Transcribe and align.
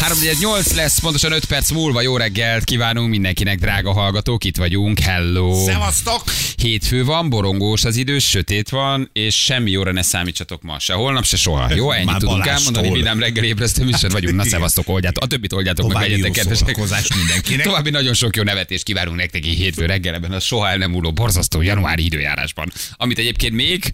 348 0.00 0.74
lesz, 0.74 0.98
pontosan 0.98 1.32
5 1.32 1.44
perc 1.44 1.70
múlva 1.70 2.00
jó 2.00 2.16
reggelt 2.16 2.64
kívánunk 2.64 3.08
mindenkinek, 3.08 3.58
drága 3.58 3.92
hallgatók, 3.92 4.44
itt 4.44 4.56
vagyunk, 4.56 4.98
hello. 4.98 5.64
Szevasztok! 5.64 6.22
Hétfő 6.56 7.04
van, 7.04 7.28
borongós 7.28 7.84
az 7.84 7.96
idő, 7.96 8.18
sötét 8.18 8.68
van, 8.68 9.10
és 9.12 9.34
semmi 9.42 9.70
jóra 9.70 9.92
ne 9.92 10.02
számítsatok 10.02 10.62
ma, 10.62 10.78
se 10.78 10.92
holnap, 10.92 11.24
se 11.24 11.36
soha. 11.36 11.74
Jó, 11.74 11.90
ennyit 11.90 12.06
Már 12.06 12.18
tudunk 12.18 12.46
elmondani, 12.46 12.92
vidám 12.92 13.18
reggel 13.18 13.44
ébresztő 13.44 13.84
műsor 13.84 14.10
vagyunk, 14.10 14.36
na 14.36 14.44
szevasztok, 14.44 14.88
oldjátok, 14.88 15.24
a 15.24 15.26
többit 15.26 15.52
oldjátok 15.52 15.92
meg, 15.92 16.02
legyetek 16.02 16.30
kedvesek. 16.30 16.76
mindenkinek. 17.16 17.64
További 17.64 17.90
nagyon 17.90 18.14
sok 18.14 18.36
jó 18.36 18.42
nevetést 18.42 18.82
kívánunk 18.84 19.16
nektek 19.16 19.46
így 19.46 19.58
hétfő 19.58 19.86
reggel 19.86 20.14
ebben 20.14 20.32
a 20.32 20.40
soha 20.40 20.68
el 20.68 20.76
nem 20.76 20.90
múló 20.90 21.12
borzasztó 21.12 21.62
januári 21.62 22.04
időjárásban. 22.04 22.72
Amit 22.92 23.18
egyébként 23.18 23.54
még 23.54 23.92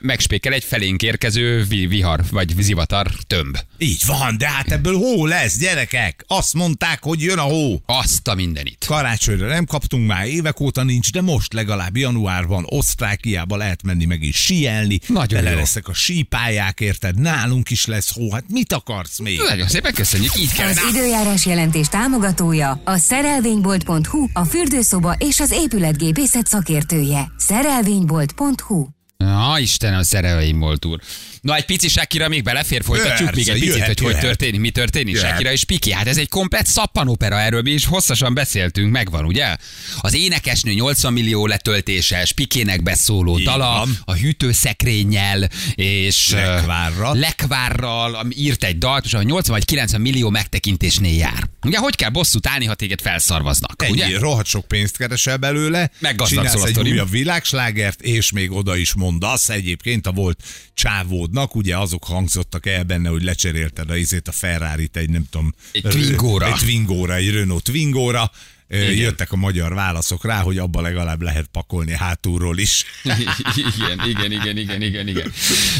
megspékel 0.00 0.52
egy 0.52 0.64
felénk 0.64 1.02
érkező 1.02 1.64
vi- 1.68 1.88
vihar, 1.88 2.20
vagy 2.30 2.54
zivatar 2.58 3.06
tömb. 3.26 3.58
Így 3.78 4.02
van, 4.06 4.38
de 4.38 4.48
hát 4.48 4.72
ebből 4.72 4.94
hó 4.94 5.23
lesz, 5.26 5.58
gyerekek. 5.58 6.24
Azt 6.26 6.54
mondták, 6.54 7.02
hogy 7.02 7.22
jön 7.22 7.38
a 7.38 7.42
hó. 7.42 7.82
Azt 7.86 8.28
a 8.28 8.34
mindenit. 8.34 8.84
Karácsonyra 8.86 9.46
nem 9.46 9.64
kaptunk 9.64 10.06
már, 10.06 10.26
évek 10.26 10.60
óta 10.60 10.82
nincs, 10.82 11.12
de 11.12 11.20
most 11.20 11.52
legalább 11.52 11.96
januárban 11.96 12.64
Osztrákiába 12.68 13.56
lehet 13.56 13.82
menni 13.82 14.04
meg 14.04 14.22
is 14.22 14.36
síelni. 14.36 14.98
Nagyon 15.06 15.38
Bele 15.38 15.50
jó. 15.50 15.58
lesznek 15.58 15.88
a 15.88 15.94
sípályák, 15.94 16.80
érted? 16.80 17.20
Nálunk 17.20 17.70
is 17.70 17.86
lesz 17.86 18.12
hó. 18.14 18.32
Hát 18.32 18.44
mit 18.48 18.72
akarsz 18.72 19.18
még? 19.18 19.38
Nagyon 19.48 19.68
szépen 19.68 19.92
köszönjük, 19.94 20.38
így 20.38 20.52
kell. 20.52 20.68
Az 20.68 20.80
időjárás 20.90 21.46
jelentés 21.46 21.86
támogatója 21.86 22.80
a 22.84 22.96
szerelvénybolt.hu, 22.96 24.26
a 24.32 24.44
fürdőszoba 24.44 25.12
és 25.18 25.40
az 25.40 25.50
épületgépészet 25.50 26.46
szakértője. 26.46 27.32
Szerelvénybolt.hu 27.36 28.93
Na, 29.16 29.58
Istenem, 29.58 30.02
szerelveim 30.02 30.58
volt 30.58 30.84
úr. 30.84 31.00
Na, 31.40 31.56
egy 31.56 31.64
pici 31.64 31.88
Shakira 31.88 32.28
még 32.28 32.42
belefér, 32.42 32.82
folytatjuk 32.84 33.30
Persze, 33.30 33.34
még 33.34 33.48
egy 33.48 33.54
picit, 33.54 33.74
jöhet, 33.74 33.86
hogy 33.86 33.98
hogy 33.98 34.08
jöhet. 34.08 34.24
történik, 34.24 34.60
mi 34.60 34.70
történik. 34.70 35.14
Jöhet. 35.14 35.28
Shakira 35.28 35.52
és 35.52 35.64
Piki, 35.64 35.92
hát 35.92 36.06
ez 36.06 36.16
egy 36.16 36.28
komplett 36.28 36.66
szappanopera, 36.66 37.40
erről 37.40 37.62
mi 37.62 37.70
is 37.70 37.86
hosszasan 37.86 38.34
beszéltünk, 38.34 38.92
megvan, 38.92 39.24
ugye? 39.24 39.56
Az 40.00 40.14
énekesnő 40.14 40.72
80 40.72 41.12
millió 41.12 41.46
letöltéses, 41.46 42.32
Pikének 42.32 42.82
beszóló 42.82 43.38
Így 43.38 43.44
dala, 43.44 43.86
a 44.04 44.12
hűtőszekrényel, 44.14 45.48
és 45.74 46.30
Lekvárral. 46.30 47.16
lekvárral, 47.16 48.14
ami 48.14 48.34
írt 48.36 48.64
egy 48.64 48.78
dalt, 48.78 49.04
és 49.04 49.14
a 49.14 49.22
80 49.22 49.54
vagy 49.54 49.64
90 49.64 50.00
millió 50.00 50.30
megtekintésnél 50.30 51.16
jár. 51.16 51.48
Ugye, 51.62 51.78
hogy 51.78 51.96
kell 51.96 52.10
bosszút 52.10 52.46
állni, 52.46 52.64
ha 52.64 52.74
téged 52.74 53.00
felszarvaznak, 53.00 53.82
Ennyi, 53.82 53.92
ugye? 53.92 54.18
rohadt 54.18 54.46
sok 54.46 54.68
pénzt 54.68 54.96
keresel 54.96 55.36
belőle, 55.36 55.90
Meg 55.98 56.20
csinálsz 56.26 56.64
egy 56.64 56.78
újabb 56.78 57.10
világslágert, 57.10 58.00
és 58.02 58.32
még 58.32 58.52
oda 58.52 58.76
is 58.76 58.94
mondasz 59.04 59.48
egyébként 59.48 60.06
a 60.06 60.12
volt 60.12 60.42
csávódnak, 60.74 61.54
ugye 61.54 61.76
azok 61.78 62.04
hangzottak 62.04 62.66
el 62.66 62.82
benne, 62.84 63.08
hogy 63.08 63.22
lecserélted 63.22 63.90
a 63.90 63.96
izét 63.96 64.28
a 64.28 64.32
Ferrari-t 64.32 64.96
egy 64.96 65.10
nem 65.10 65.26
tudom... 65.30 65.54
Egy 65.72 65.82
Twingóra. 65.82 66.46
Egy 66.46 66.54
Twingóra, 66.54 67.14
egy 67.14 67.30
Renault 67.30 67.62
Twingóra. 67.62 68.30
Igen. 68.68 68.92
Jöttek 68.94 69.32
a 69.32 69.36
magyar 69.36 69.74
válaszok 69.74 70.24
rá, 70.24 70.40
hogy 70.40 70.58
abba 70.58 70.80
legalább 70.80 71.22
lehet 71.22 71.46
pakolni 71.52 71.92
hátulról 71.92 72.58
is. 72.58 72.84
igen, 73.76 74.00
igen, 74.08 74.32
igen, 74.32 74.56
igen, 74.56 74.82
igen, 74.82 75.08
igen. 75.08 75.32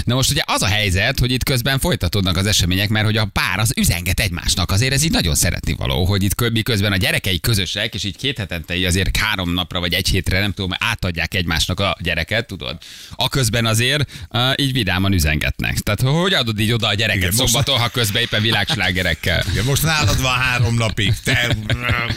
Na 0.05 0.15
most 0.15 0.31
ugye 0.31 0.43
az 0.47 0.63
a 0.63 0.67
helyzet, 0.67 1.19
hogy 1.19 1.31
itt 1.31 1.43
közben 1.43 1.79
folytatódnak 1.79 2.37
az 2.37 2.47
események, 2.47 2.89
mert 2.89 3.05
hogy 3.05 3.17
a 3.17 3.25
pár 3.25 3.59
az 3.59 3.73
üzenget 3.77 4.21
egymásnak. 4.21 4.71
Azért 4.71 4.93
ez 4.93 5.03
így 5.05 5.11
nagyon 5.11 5.35
szeretni 5.35 5.73
való, 5.73 6.05
hogy 6.05 6.23
itt 6.23 6.35
kö- 6.35 6.63
közben 6.63 6.93
a 6.93 6.97
gyerekei 6.97 7.41
közösek, 7.41 7.95
és 7.95 8.05
így 8.05 8.17
két 8.17 8.39
hetente 8.39 8.77
így 8.77 8.85
azért 8.85 9.17
három 9.17 9.53
napra 9.55 9.81
vagy 9.81 9.93
egy 9.93 10.09
hétre, 10.09 10.41
nem 10.41 10.53
tudom, 10.53 10.71
átadják 10.79 11.35
egymásnak 11.35 11.81
a 11.81 11.97
gyereket, 12.01 12.47
tudod. 12.47 12.79
A 13.11 13.29
közben 13.29 13.67
azért 13.67 14.11
uh, 14.31 14.53
így 14.57 14.73
vidáman 14.73 15.13
üzengetnek. 15.13 15.79
Tehát 15.79 16.01
hogy 16.23 16.33
adod 16.33 16.61
így 16.61 16.73
oda 16.73 16.87
a 16.89 16.95
gyereket 16.95 17.23
Igen, 17.23 17.35
most- 17.37 17.53
szombaton, 17.53 17.79
ha 17.79 17.89
közben 17.89 18.23
éppen 18.23 18.43
világslágerekkel. 18.43 19.45
Igen, 19.51 19.65
most 19.65 19.83
nálad 19.83 20.21
van 20.23 20.33
három 20.39 20.75
napig, 20.75 21.13
te 21.25 21.57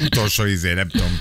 utolsó 0.04 0.44
izé, 0.58 0.74
nem 0.74 0.90
tudom. 0.90 1.20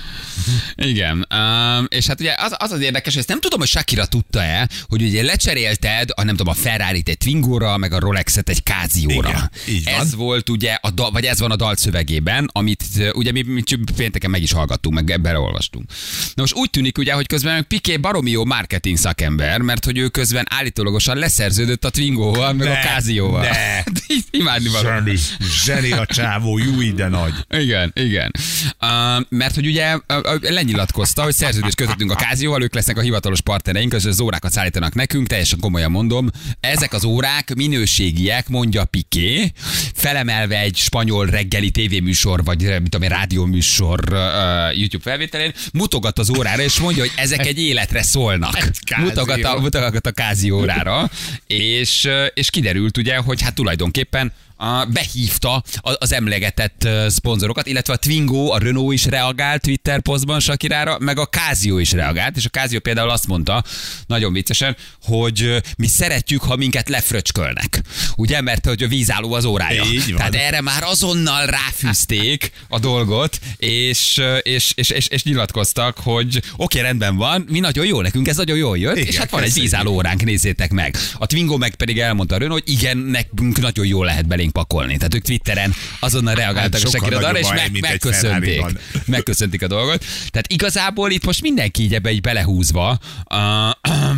Igen, 0.75 1.27
um, 1.35 1.85
és 1.89 2.07
hát 2.07 2.19
ugye 2.19 2.35
az, 2.37 2.55
az 2.57 2.71
az 2.71 2.79
érdekes, 2.81 3.11
hogy 3.13 3.19
ezt 3.21 3.27
nem 3.29 3.39
tudom, 3.39 3.59
hogy 3.59 3.67
Shakira 3.67 4.05
tudta-e, 4.05 4.69
hogy 4.87 5.01
ugye 5.01 5.23
lecserélted, 5.23 6.09
a, 6.15 6.23
nem 6.23 6.35
tudom, 6.35 6.53
a 6.53 6.55
Ferrari-t 6.55 7.09
egy 7.09 7.17
Twingóra, 7.17 7.77
meg 7.77 7.93
a 7.93 7.99
Rolexet 7.99 8.49
egy 8.49 8.63
Casio-ra. 8.63 9.29
Igen, 9.29 9.51
így 9.67 9.83
van. 9.83 9.93
Ez 9.93 10.15
volt 10.15 10.49
ugye, 10.49 10.77
a 10.81 10.89
dal, 10.89 11.11
vagy 11.11 11.25
ez 11.25 11.39
van 11.39 11.51
a 11.51 11.55
dal 11.55 11.75
szövegében, 11.75 12.49
amit 12.51 12.83
ugye 13.13 13.31
mi, 13.31 13.41
mi 13.41 13.61
pénteken 13.95 14.29
meg 14.29 14.41
is 14.41 14.51
hallgattunk, 14.51 14.95
meg 14.95 15.21
beleolvastunk. 15.21 15.89
Na 16.33 16.41
most 16.41 16.55
úgy 16.55 16.69
tűnik 16.69 16.97
ugye, 16.97 17.13
hogy 17.13 17.27
közben 17.27 17.67
Piqué 17.67 17.97
baromi 17.97 18.31
jó 18.31 18.45
marketing 18.45 18.97
szakember, 18.97 19.61
mert 19.61 19.85
hogy 19.85 19.97
ő 19.97 20.07
közben 20.07 20.45
állítólagosan 20.49 21.17
leszerződött 21.17 21.85
a 21.85 21.89
Twingóval, 21.89 22.53
meg 22.53 22.67
a 22.67 22.71
Ne, 22.71 22.81
Casio-val. 22.81 23.41
ne. 23.41 23.47
Hát 23.53 24.03
így 24.07 24.25
Imádni 24.31 24.69
való. 24.69 24.89
Zseni, 24.89 25.17
zseni 25.63 25.91
a 25.91 26.05
csávó, 26.05 26.57
jó 26.57 26.81
de 26.95 27.07
nagy. 27.07 27.33
Igen, 27.49 27.91
igen. 27.95 28.31
Uh, 28.81 29.25
mert 29.29 29.55
hogy 29.55 29.65
ugye 29.65 29.97
lenyilatkozta, 30.41 31.23
hogy 31.23 31.33
szerződést 31.33 31.75
kötöttünk 31.75 32.11
a 32.11 32.15
Kázióval, 32.15 32.63
ők 32.63 32.73
lesznek 32.73 32.97
a 32.97 33.01
hivatalos 33.01 33.41
partnereink, 33.41 33.93
és 33.93 34.05
az 34.05 34.19
órákat 34.19 34.51
szállítanak 34.51 34.93
nekünk, 34.93 35.27
teljesen 35.27 35.59
komolyan 35.59 35.91
mondom. 35.91 36.29
Ezek 36.59 36.93
az 36.93 37.03
órák 37.03 37.53
minőségiek, 37.55 38.49
mondja 38.49 38.85
Piqué, 38.85 39.51
felemelve 39.93 40.59
egy 40.59 40.75
spanyol 40.75 41.25
reggeli 41.25 41.71
tévéműsor, 41.71 42.43
vagy 42.43 42.61
mit 42.61 42.89
tudom 42.89 43.01
én, 43.01 43.09
rádióműsor 43.09 43.99
uh, 44.11 44.77
YouTube 44.77 45.03
felvételén, 45.03 45.53
mutogat 45.73 46.19
az 46.19 46.29
órára, 46.37 46.61
és 46.61 46.79
mondja, 46.79 47.01
hogy 47.01 47.13
ezek 47.15 47.45
egy 47.45 47.59
életre 47.59 48.03
szólnak. 48.03 48.69
Mutogat 48.97 49.43
a, 49.43 49.59
mutogat 49.59 50.07
a 50.07 50.11
Kázió 50.11 50.57
órára, 50.57 51.09
és, 51.47 52.09
és 52.33 52.49
kiderült 52.49 52.97
ugye, 52.97 53.17
hogy 53.17 53.41
hát 53.41 53.53
tulajdonképpen 53.53 54.33
behívta 54.87 55.63
az 55.81 56.13
emlegetett 56.13 56.87
szponzorokat, 57.07 57.67
illetve 57.67 57.93
a 57.93 57.97
Twingo, 57.97 58.51
a 58.51 58.57
Renault 58.57 58.93
is 58.93 59.05
reagált 59.05 59.61
Twitter 59.61 60.01
posztban 60.01 60.39
Sakirára, 60.39 60.97
meg 60.99 61.19
a 61.19 61.25
Casio 61.25 61.77
is 61.77 61.91
reagált, 61.91 62.37
és 62.37 62.45
a 62.45 62.49
Casio 62.49 62.79
például 62.79 63.09
azt 63.09 63.27
mondta, 63.27 63.63
nagyon 64.07 64.33
viccesen, 64.33 64.75
hogy 65.03 65.63
mi 65.77 65.87
szeretjük, 65.87 66.41
ha 66.41 66.55
minket 66.55 66.89
lefröcskölnek. 66.89 67.81
Ugye, 68.15 68.41
mert 68.41 68.65
hogy 68.65 68.83
a 68.83 68.87
vízálló 68.87 69.33
az 69.33 69.45
órája. 69.45 69.83
Így 69.83 70.07
van. 70.07 70.17
Tehát 70.17 70.35
erre 70.35 70.61
már 70.61 70.83
azonnal 70.83 71.45
ráfűzték 71.45 72.51
a 72.67 72.79
dolgot, 72.79 73.39
és, 73.57 74.21
és, 74.41 74.71
és, 74.75 74.89
és, 74.89 75.07
és 75.07 75.23
nyilatkoztak, 75.23 75.97
hogy 75.97 76.41
oké, 76.55 76.79
rendben 76.79 77.15
van, 77.15 77.45
mi 77.49 77.59
nagyon 77.59 77.85
jó, 77.85 78.01
nekünk 78.01 78.27
ez 78.27 78.37
nagyon 78.37 78.57
jól 78.57 78.77
jött, 78.77 78.95
Igen, 78.95 79.07
és 79.07 79.17
hát 79.17 79.29
van 79.29 79.43
egy 79.43 79.53
vízálló 79.53 79.93
óránk, 79.93 80.23
nézzétek 80.23 80.71
meg. 80.71 80.97
A 81.13 81.25
Twingo 81.25 81.57
meg 81.57 81.75
pedig 81.75 81.99
elmondta 81.99 82.35
a 82.35 82.37
Renault, 82.37 82.63
hogy 82.63 82.73
igen, 82.73 82.97
nekünk 82.97 83.59
nagyon 83.59 83.85
jól 83.85 84.05
lehet 84.05 84.27
belénk 84.27 84.46
pakolni. 84.51 84.97
Tehát 84.97 85.15
ők 85.15 85.23
Twitteren 85.23 85.73
azonnal 85.99 86.35
reagáltak 86.35 86.73
Hát 86.73 86.73
a 86.73 86.77
sokkal 86.77 86.99
Shakira 86.99 87.19
dalra, 87.19 87.39
és 87.39 87.47
meg, 87.49 87.79
megköszönték. 87.79 88.65
Megköszöntik 89.05 89.61
a 89.61 89.67
dolgot. 89.67 90.05
Tehát 90.29 90.51
igazából 90.51 91.11
itt 91.11 91.25
most 91.25 91.41
mindenki 91.41 91.83
így 91.83 91.93
ebbe 91.93 92.11
így 92.11 92.21
belehúzva. 92.21 92.99
Uh, 93.29 94.17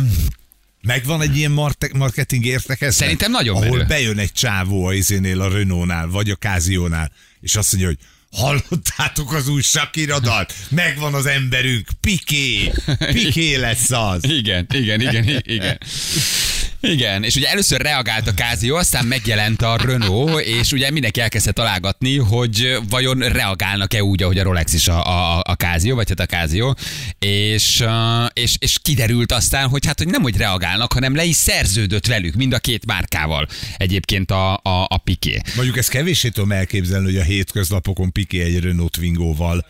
Megvan 0.82 1.20
egy 1.20 1.36
ilyen 1.36 1.50
marketing 1.92 2.44
értekezlet? 2.44 2.92
Szerintem 2.92 3.30
nagyon 3.30 3.56
Ahol 3.56 3.70
menő. 3.70 3.84
bejön 3.84 4.18
egy 4.18 4.32
csávó 4.32 4.86
a 4.86 4.92
izénél, 4.92 5.40
a 5.40 5.48
Renault-nál, 5.48 6.08
vagy 6.08 6.30
a 6.30 6.34
Casio-nál, 6.34 7.12
és 7.40 7.56
azt 7.56 7.72
mondja, 7.72 7.88
hogy 7.88 7.98
hallottátok 8.40 9.32
az 9.32 9.48
új 9.48 9.62
Shakira 9.62 10.18
dalt? 10.18 10.54
Megvan 10.68 11.14
az 11.14 11.26
emberünk, 11.26 11.88
Piqué, 12.00 12.72
Piqué 12.98 13.54
lesz 13.54 13.90
az. 13.90 14.24
igen, 14.38 14.66
igen, 14.72 15.00
igen, 15.00 15.42
igen. 15.44 15.78
Igen, 16.82 17.24
és 17.24 17.34
ugye 17.34 17.48
először 17.48 17.80
reagált 17.80 18.26
a 18.26 18.34
Casio, 18.34 18.76
aztán 18.76 19.06
megjelent 19.06 19.62
a 19.62 19.76
Renault, 19.76 20.40
és 20.40 20.72
ugye 20.72 20.90
mindenki 20.90 21.20
elkezdte 21.20 21.52
találgatni, 21.52 22.16
hogy 22.16 22.78
vajon 22.88 23.18
reagálnak-e 23.18 24.02
úgy, 24.02 24.22
ahogy 24.22 24.38
a 24.38 24.42
Rolex 24.42 24.72
is 24.72 24.88
a, 24.88 25.06
a, 25.06 25.42
a 25.44 25.54
Casio, 25.54 25.94
vagy 25.94 26.08
hát 26.08 26.20
a 26.20 26.26
Casio, 26.26 26.72
és, 27.18 27.84
és, 28.32 28.54
és 28.58 28.78
kiderült 28.82 29.32
aztán, 29.32 29.68
hogy 29.68 29.86
hát 29.86 29.98
hogy 29.98 30.08
nem, 30.08 30.22
hogy 30.22 30.36
reagálnak, 30.36 30.92
hanem 30.92 31.14
le 31.14 31.24
is 31.24 31.36
szerződött 31.36 32.06
velük, 32.06 32.34
mind 32.34 32.52
a 32.52 32.58
két 32.58 32.86
márkával 32.86 33.46
egyébként 33.76 34.30
a, 34.30 34.52
a, 34.52 34.86
a 34.88 34.98
Piqué. 35.04 35.40
Mondjuk 35.54 35.76
ezt 35.76 35.90
kevéssé 35.90 36.28
tudom 36.28 36.52
elképzelni, 36.52 37.04
hogy 37.04 37.16
a 37.16 37.22
hétköznapokon 37.22 38.12
Piqué 38.12 38.40
egy 38.40 38.60
Renault 38.60 38.92
Twingóval 38.92 39.64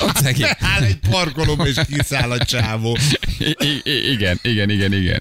Ott 0.00 0.20
neki. 0.22 0.44
áll 0.74 0.82
egy 0.82 0.98
parkolóba, 1.10 1.66
és 1.68 1.76
kiszáll 1.96 2.30
a 2.30 2.44
csávó. 2.44 2.98
I- 3.38 3.56
i- 3.82 4.10
igen, 4.10 4.38
igen, 4.42 4.70
igen, 4.70 4.92
igen. 4.92 5.20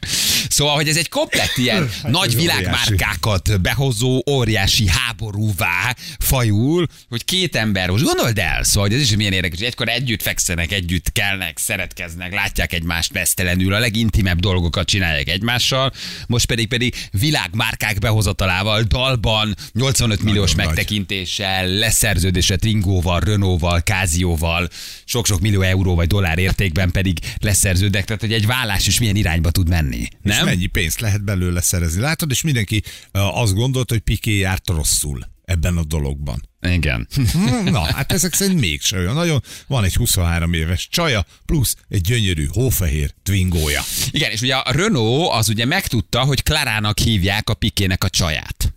Szóval, 0.49 0.75
hogy 0.75 0.87
ez 0.87 0.97
egy 0.97 1.09
komplett 1.09 1.57
ilyen 1.57 1.89
nagy 2.07 2.27
ez 2.27 2.35
világmárkákat 2.35 3.61
behozó 3.61 4.21
óriási 4.29 4.87
háborúvá 4.87 5.95
fajul, 6.19 6.87
hogy 7.09 7.25
két 7.25 7.55
ember, 7.55 7.89
most 7.89 8.03
gondold 8.03 8.37
el, 8.37 8.63
szóval 8.63 8.89
hogy 8.89 8.97
ez 8.97 9.03
is 9.03 9.15
milyen 9.15 9.33
érdekes, 9.33 9.57
hogy 9.57 9.67
egykor 9.67 9.89
együtt 9.89 10.21
fekszenek, 10.21 10.71
együtt 10.71 11.11
kelnek, 11.11 11.57
szeretkeznek, 11.57 12.33
látják 12.33 12.73
egymást 12.73 13.13
vesztelenül, 13.13 13.73
a 13.73 13.79
legintimebb 13.79 14.39
dolgokat 14.39 14.87
csinálják 14.87 15.29
egymással, 15.29 15.91
most 16.27 16.45
pedig 16.45 16.67
pedig 16.67 16.95
világmárkák 17.11 17.99
behozatalával, 17.99 18.81
dalban, 18.81 19.55
85 19.73 20.23
milliós 20.23 20.53
nagy. 20.53 20.65
megtekintéssel, 20.65 21.67
leszerződése 21.67 22.55
Twingóval, 22.55 23.19
Renaultval, 23.19 23.79
Casio-val, 23.79 24.68
sok-sok 25.05 25.39
millió 25.39 25.61
euró 25.61 25.95
vagy 25.95 26.07
dollár 26.07 26.37
értékben 26.37 26.91
pedig 26.91 27.19
leszerződnek, 27.39 28.05
tehát 28.05 28.21
hogy 28.21 28.33
egy 28.33 28.45
vállás 28.45 28.87
is 28.87 28.99
milyen 28.99 29.15
irányba 29.15 29.51
tud 29.51 29.69
menni. 29.69 29.99
És 29.99 30.09
Nem? 30.21 30.45
mennyi 30.45 30.65
pénzt 30.65 30.99
lehet 30.99 31.23
belőle 31.23 31.61
szerezni. 31.61 32.01
Látod, 32.01 32.31
és 32.31 32.41
mindenki 32.41 32.83
azt 33.11 33.53
gondolt, 33.53 33.89
hogy 33.89 33.99
Piqué 33.99 34.37
járt 34.37 34.69
rosszul 34.69 35.27
ebben 35.49 35.77
a 35.77 35.83
dologban. 35.83 36.49
Igen. 36.61 37.07
Na, 37.63 37.81
hát 37.93 38.11
ezek 38.11 38.33
szerint 38.33 38.59
mégse 38.59 38.97
olyan 38.97 39.13
nagyon. 39.13 39.43
Van 39.67 39.83
egy 39.83 39.95
23 39.95 40.53
éves 40.53 40.87
csaja, 40.91 41.25
plusz 41.45 41.75
egy 41.87 42.01
gyönyörű 42.01 42.47
hófehér 42.51 43.13
twingója. 43.23 43.81
Igen, 44.11 44.31
és 44.31 44.41
ugye 44.41 44.55
a 44.55 44.71
Renault 44.71 45.31
az 45.31 45.49
ugye 45.49 45.65
megtudta, 45.65 46.23
hogy 46.23 46.43
Klarának 46.43 46.99
hívják 46.99 47.49
a 47.49 47.53
Pikének 47.53 48.03
a 48.03 48.09
csaját. 48.09 48.73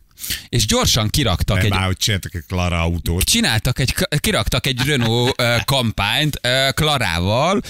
És 0.49 0.67
gyorsan 0.67 1.09
kiraktak 1.09 1.57
Nem 1.57 1.65
egy 1.65 1.71
már, 1.73 1.85
hogy 1.87 1.97
csináltak 1.97 2.35
egy 2.35 2.45
Clara 2.49 2.81
autót. 2.81 3.23
csináltak 3.23 3.79
egy, 3.79 3.95
kiraktak 4.19 4.67
egy 4.67 4.81
Renault 4.87 5.43
kampányt 5.65 6.41
Klarával, 6.75 7.61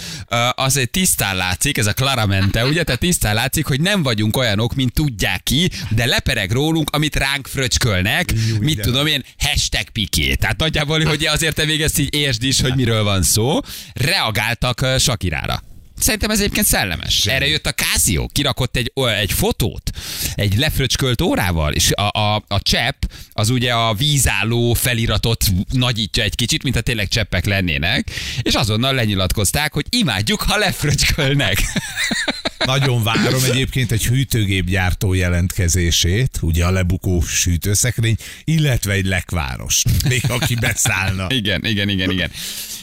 azért 0.55 0.91
tisztán 0.91 1.37
látszik, 1.37 1.79
ez 1.79 1.87
a 1.87 1.93
Claramente, 1.93 2.67
ugye, 2.67 2.83
tehát 2.83 3.01
tisztán 3.01 3.35
látszik, 3.35 3.67
hogy 3.67 3.81
nem 3.81 4.03
vagyunk 4.03 4.37
olyanok, 4.37 4.75
mint 4.75 4.93
tudják 4.93 5.43
ki, 5.43 5.71
de 5.91 6.07
lepereg 6.07 6.51
rólunk, 6.51 6.91
amit 6.91 7.17
ránk 7.17 7.47
fröcskölnek, 7.47 8.33
mit 8.61 8.77
de- 8.77 8.83
tudom 8.83 9.07
én, 9.07 9.25
hashtag 9.39 9.89
piké. 9.89 10.35
Tehát 10.35 10.59
nagyjából, 10.59 11.05
hogy 11.05 11.27
azért 11.27 11.55
te 11.55 11.65
még 11.65 11.83
ezt 11.83 11.99
így 11.99 12.15
értsd 12.15 12.43
is, 12.43 12.61
hogy 12.61 12.75
miről 12.75 13.03
van 13.03 13.23
szó. 13.23 13.59
Reagáltak 13.93 14.87
Sakirára. 14.99 15.63
Szerintem 16.03 16.31
ez 16.31 16.41
egyébként 16.41 16.67
szellemes. 16.67 17.27
Erre 17.27 17.47
jött 17.47 17.67
a 17.67 17.73
Casio, 17.73 18.27
kirakott 18.27 18.77
egy, 18.77 18.93
egy 19.21 19.33
fotót, 19.33 19.91
egy 20.35 20.57
lefröcskölt 20.57 21.21
órával, 21.21 21.73
és 21.73 21.91
a, 21.93 22.19
a, 22.19 22.45
a 22.49 22.61
csepp 22.63 23.03
az 23.33 23.51
ugye 23.51 23.73
a 23.73 23.95
vízálló 23.95 24.73
feliratot 24.73 25.45
nagyítja 25.71 26.23
egy 26.23 26.35
kicsit, 26.35 26.63
mint 26.63 26.75
ha 26.75 26.81
tényleg 26.81 27.09
cseppek 27.09 27.45
lennének, 27.45 28.11
és 28.43 28.55
azonnal 28.55 28.95
lenyilatkozták, 28.95 29.73
hogy 29.73 29.87
imádjuk, 29.89 30.43
ha 30.43 30.57
lefröcskölnek. 30.57 31.63
Nagyon 32.65 33.03
várom 33.03 33.45
egyébként 33.45 33.93
egy 33.93 34.07
hűtőgép 34.07 34.67
gyártó 34.69 35.15
jelentkezését, 35.15 36.39
ugye 36.41 36.65
a 36.65 36.71
lebukó 36.71 37.23
sütőszekrény, 37.23 38.17
illetve 38.45 38.93
egy 38.93 39.07
lekváros. 39.07 39.83
Még 40.09 40.23
aki 40.29 40.55
beszállna. 40.55 41.27
igen, 41.29 41.65
igen, 41.65 41.89
igen, 41.89 42.11
igen. 42.11 42.31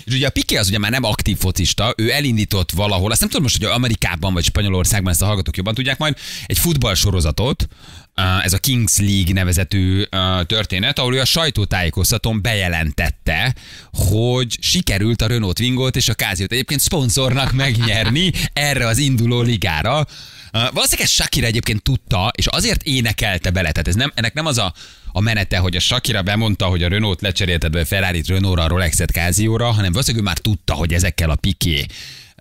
És 0.06 0.14
ugye 0.16 0.28
a 0.28 0.30
Piqué 0.30 0.56
az 0.56 0.68
ugye 0.68 0.78
már 0.78 0.92
nem 0.92 1.04
aktív 1.04 1.38
focista, 1.38 1.94
ő 1.98 2.12
elindított 2.12 2.72
valahol, 2.72 3.12
azt 3.12 3.20
nem 3.20 3.30
tudom 3.30 3.44
most, 3.44 3.58
hogy 3.58 3.66
Amerikában 3.66 4.34
vagy 4.34 4.44
Spanyolországban 4.44 5.12
ezt 5.12 5.22
a 5.22 5.26
hallgatók 5.26 5.58
jobban 5.58 5.74
tudják 5.74 5.98
majd, 5.98 6.18
egy 6.46 6.58
futballsorozatot, 6.58 7.68
ez 8.44 8.54
a 8.54 8.58
Kings 8.58 8.98
League 8.98 9.34
nevezetű 9.34 10.04
történet, 10.46 11.00
ahol 11.00 11.16
ő 11.16 11.20
a 11.20 11.26
sajtótájékoztatón 11.26 12.42
bejelentette, 12.42 13.56
hogy 13.94 14.58
sikerült 14.62 15.22
a 15.22 15.28
Renault 15.28 15.56
Twingot 15.56 15.96
és 15.96 16.10
a 16.10 16.14
Casio-t 16.14 16.52
egyébként 16.52 16.80
szponzornak 16.80 17.52
megnyerni 17.52 18.32
erre 18.54 18.88
az 18.88 18.98
induló 18.98 19.42
ligára. 19.42 20.06
Valószínűleg 20.52 21.02
ezt 21.02 21.14
Shakira 21.14 21.46
egyébként 21.46 21.82
tudta, 21.84 22.32
és 22.36 22.46
azért 22.46 22.84
énekelte 22.84 23.50
bele. 23.50 23.72
Tehát 23.72 23.88
ez 23.88 23.96
nem, 23.96 24.12
ennek 24.16 24.34
nem 24.34 24.46
az 24.46 24.58
a, 24.58 24.74
a 25.12 25.20
menete, 25.20 25.58
hogy 25.58 25.76
a 25.76 25.80
Shakira 25.80 26.22
bemondta, 26.22 26.66
hogy 26.66 26.84
a 26.84 26.88
Renault 26.88 27.22
lecserélted 27.22 27.72
be 27.72 27.86
Ferrari-t 27.86 28.28
Renault-ra, 28.28 28.64
a 28.64 28.68
Rolex-et 28.68 29.12
Casio-ra, 29.12 29.72
hanem 29.72 29.92
valószínűleg 29.92 30.26
ő 30.26 30.28
már 30.28 30.38
tudta, 30.38 30.74
hogy 30.74 30.94
ezekkel 30.94 31.30
a 31.30 31.38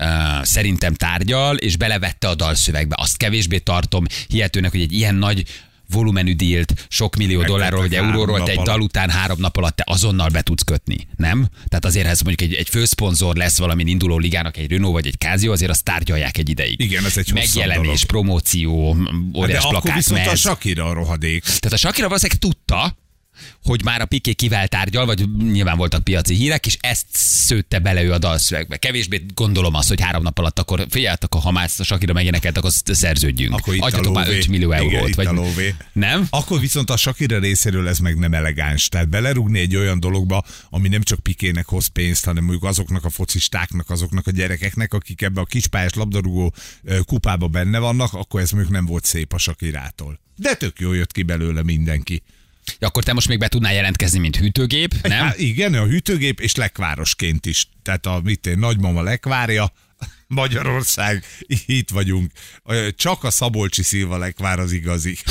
Uh, 0.00 0.44
szerintem 0.44 0.94
tárgyal, 0.94 1.56
és 1.56 1.76
belevette 1.76 2.28
a 2.28 2.34
dalszövegbe. 2.34 2.94
Azt 2.98 3.16
kevésbé 3.16 3.58
tartom 3.58 4.04
hihetőnek, 4.28 4.70
hogy 4.70 4.80
egy 4.80 4.92
ilyen 4.92 5.14
nagy 5.14 5.44
volumenű 5.88 6.34
dílt, 6.34 6.86
sok 6.88 7.16
millió 7.16 7.42
dollárról 7.42 7.80
vagy 7.80 7.94
euróról, 7.94 8.42
te 8.42 8.50
egy 8.50 8.60
dal 8.60 8.80
után 8.80 9.10
három 9.10 9.38
nap 9.40 9.56
alatt 9.56 9.76
te 9.76 9.82
azonnal 9.86 10.28
be 10.28 10.42
tudsz 10.42 10.62
kötni, 10.62 10.96
nem? 11.16 11.48
Tehát 11.68 11.84
azért, 11.84 12.04
ha 12.04 12.10
ez 12.10 12.20
mondjuk 12.20 12.50
egy, 12.50 12.56
egy 12.56 12.68
főszponzor 12.68 13.36
lesz 13.36 13.58
valamin 13.58 13.86
induló 13.86 14.18
ligának, 14.18 14.56
egy 14.56 14.70
Renault 14.70 14.92
vagy 14.92 15.06
egy 15.06 15.18
Casio, 15.18 15.52
azért 15.52 15.70
azt 15.70 15.84
tárgyalják 15.84 16.38
egy 16.38 16.48
ideig. 16.48 16.80
Igen, 16.80 17.04
ez 17.04 17.16
egy 17.16 17.32
Megjelenés, 17.32 18.04
promóció, 18.04 18.94
De 18.94 19.38
óriás 19.38 19.62
akkor 19.62 19.80
plakát, 19.80 19.96
viszont 19.96 20.20
a 20.20 20.24
mez. 20.24 20.38
Sakira 20.38 20.84
a 20.84 20.92
rohadék. 20.92 21.42
Tehát 21.42 21.72
a 21.72 21.76
Shakira 21.76 22.06
valószínűleg 22.06 22.40
tudta, 22.40 22.96
hogy 23.64 23.84
már 23.84 24.00
a 24.00 24.06
Piqué 24.06 24.32
kivel 24.32 24.68
tárgyal, 24.68 25.06
vagy 25.06 25.32
nyilván 25.38 25.76
voltak 25.76 26.04
piaci 26.04 26.34
hírek, 26.34 26.66
és 26.66 26.76
ezt 26.80 27.06
szőtte 27.10 27.78
bele 27.78 28.02
ő 28.02 28.12
a 28.12 28.18
dalszövegbe. 28.18 28.76
Kevésbé 28.76 29.24
gondolom 29.34 29.74
azt, 29.74 29.88
hogy 29.88 30.00
három 30.00 30.22
nap 30.22 30.38
alatt 30.38 30.58
akkor 30.58 30.86
figyeltek, 30.90 31.34
ha 31.34 31.50
már 31.50 31.64
ezt 31.64 31.80
a 31.80 31.84
Shakira 31.84 32.12
megénekelt, 32.12 32.56
akkor 32.56 32.70
szerződjünk. 32.84 33.54
Akkor 33.54 33.74
itt 33.74 33.82
a 33.82 33.84
Adjatok 33.84 34.14
már 34.14 34.26
lóvé. 34.26 34.38
5 34.38 34.48
millió 34.48 34.72
Igen, 34.72 34.84
eurót. 34.84 35.08
itt 35.08 35.14
vagy 35.14 35.26
a. 35.26 35.42
Nem? 35.92 36.26
Akkor 36.30 36.60
viszont 36.60 36.90
a 36.90 36.96
Shakira 36.96 37.38
részéről 37.38 37.88
ez 37.88 37.98
meg 37.98 38.18
nem 38.18 38.34
elegáns. 38.34 38.88
Tehát 38.88 39.08
belerúgni 39.08 39.58
egy 39.58 39.76
olyan 39.76 40.00
dologba, 40.00 40.44
ami 40.70 40.88
nem 40.88 41.02
csak 41.02 41.18
Pikének 41.18 41.66
hoz 41.66 41.86
pénzt, 41.86 42.24
hanem 42.24 42.44
mondjuk 42.44 42.64
azoknak 42.64 43.04
a 43.04 43.10
focistáknak, 43.10 43.90
azoknak 43.90 44.26
a 44.26 44.30
gyerekeknek, 44.30 44.94
akik 44.94 45.22
ebbe 45.22 45.40
a 45.40 45.44
kispályás 45.44 45.94
labdarúgó 45.94 46.54
kupába 47.04 47.46
benne 47.46 47.78
vannak, 47.78 48.12
akkor 48.12 48.40
ez 48.40 48.50
mondjuk 48.50 48.72
nem 48.72 48.86
volt 48.86 49.04
szép 49.04 49.32
a 49.32 49.38
Shakirától. 49.38 50.20
De 50.36 50.54
tök 50.54 50.80
jó 50.80 50.92
jött 50.92 51.12
ki 51.12 51.22
belőle 51.22 51.62
mindenki. 51.62 52.22
Ja, 52.78 52.86
akkor 52.86 53.02
te 53.02 53.12
most 53.12 53.28
még 53.28 53.38
be 53.38 53.48
tudnál 53.48 53.74
jelentkezni, 53.74 54.18
mint 54.18 54.36
hűtőgép, 54.36 54.94
nem? 55.02 55.26
Hát 55.26 55.38
igen, 55.52 55.74
a 55.74 55.84
hűtőgép 55.84 56.40
és 56.40 56.54
lekvárosként 56.54 57.46
is. 57.46 57.68
Tehát 57.82 58.06
a 58.06 58.20
mit 58.24 58.46
én, 58.46 58.58
nagymama 58.58 59.02
lekvárja, 59.02 59.72
Magyarország, 60.28 61.24
itt 61.66 61.90
vagyunk. 61.90 62.30
Csak 62.96 63.24
a 63.24 63.30
Szabolcsi 63.30 63.82
Szilva 63.82 64.16
lekvár 64.18 64.58
az 64.58 64.72
igazi. 64.72 65.16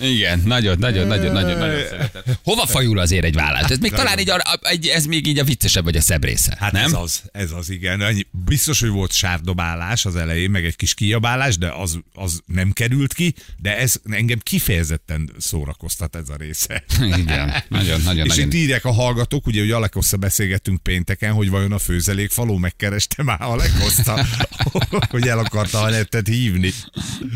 Igen, 0.00 0.42
nagyon, 0.44 0.78
nagyon, 0.78 1.06
nagyon, 1.06 1.32
nagyon, 1.32 1.58
nagyon 1.58 1.84
szeretem. 1.88 2.22
Hova 2.44 2.66
fajul 2.66 2.98
azért 2.98 3.24
egy 3.24 3.34
vállás? 3.34 3.70
Ez 3.70 3.78
még 3.78 3.90
talán 3.92 4.18
a- 4.18 4.58
egy, 4.62 4.86
ez 4.86 5.04
még 5.04 5.26
így 5.26 5.38
a 5.38 5.44
viccesebb 5.44 5.84
vagy 5.84 5.96
a 5.96 6.00
szebb 6.00 6.24
része, 6.24 6.56
Hát 6.60 6.72
nem? 6.72 6.84
ez 6.84 6.92
az, 6.92 7.22
ez 7.32 7.50
az, 7.50 7.70
igen. 7.70 8.00
Annyi- 8.00 8.26
Biztos, 8.44 8.80
hogy 8.80 8.88
volt 8.88 9.12
sárdobálás 9.12 10.04
az 10.04 10.16
elején, 10.16 10.50
meg 10.50 10.64
egy 10.64 10.76
kis 10.76 10.94
kiabálás, 10.94 11.58
de 11.58 11.68
az, 11.72 11.98
az 12.14 12.40
nem 12.46 12.72
került 12.72 13.12
ki, 13.14 13.34
de 13.56 13.78
ez 13.78 13.94
engem 14.10 14.38
kifejezetten 14.38 15.30
szórakoztat 15.38 16.16
ez 16.16 16.28
a 16.28 16.36
része. 16.36 16.84
Igen, 17.22 17.54
nagyon, 17.68 18.00
nagyon, 18.00 18.24
És 18.26 18.30
nagyon. 18.30 18.46
itt 18.46 18.54
írják 18.54 18.84
a 18.84 18.92
hallgatók, 18.92 19.46
ugye, 19.46 19.60
hogy 19.60 19.70
Alekoszta 19.70 20.16
beszélgettünk 20.16 20.82
pénteken, 20.82 21.32
hogy 21.32 21.50
vajon 21.50 21.72
a 21.72 21.78
főzelék 21.78 22.30
faló 22.42 22.56
megkereste 22.56 23.22
már 23.22 23.42
Alekoszta, 23.42 24.26
hogy 25.10 25.28
el 25.28 25.38
akarta 25.38 25.80
a 25.80 25.90
nettet 25.90 26.26
hívni. 26.26 26.72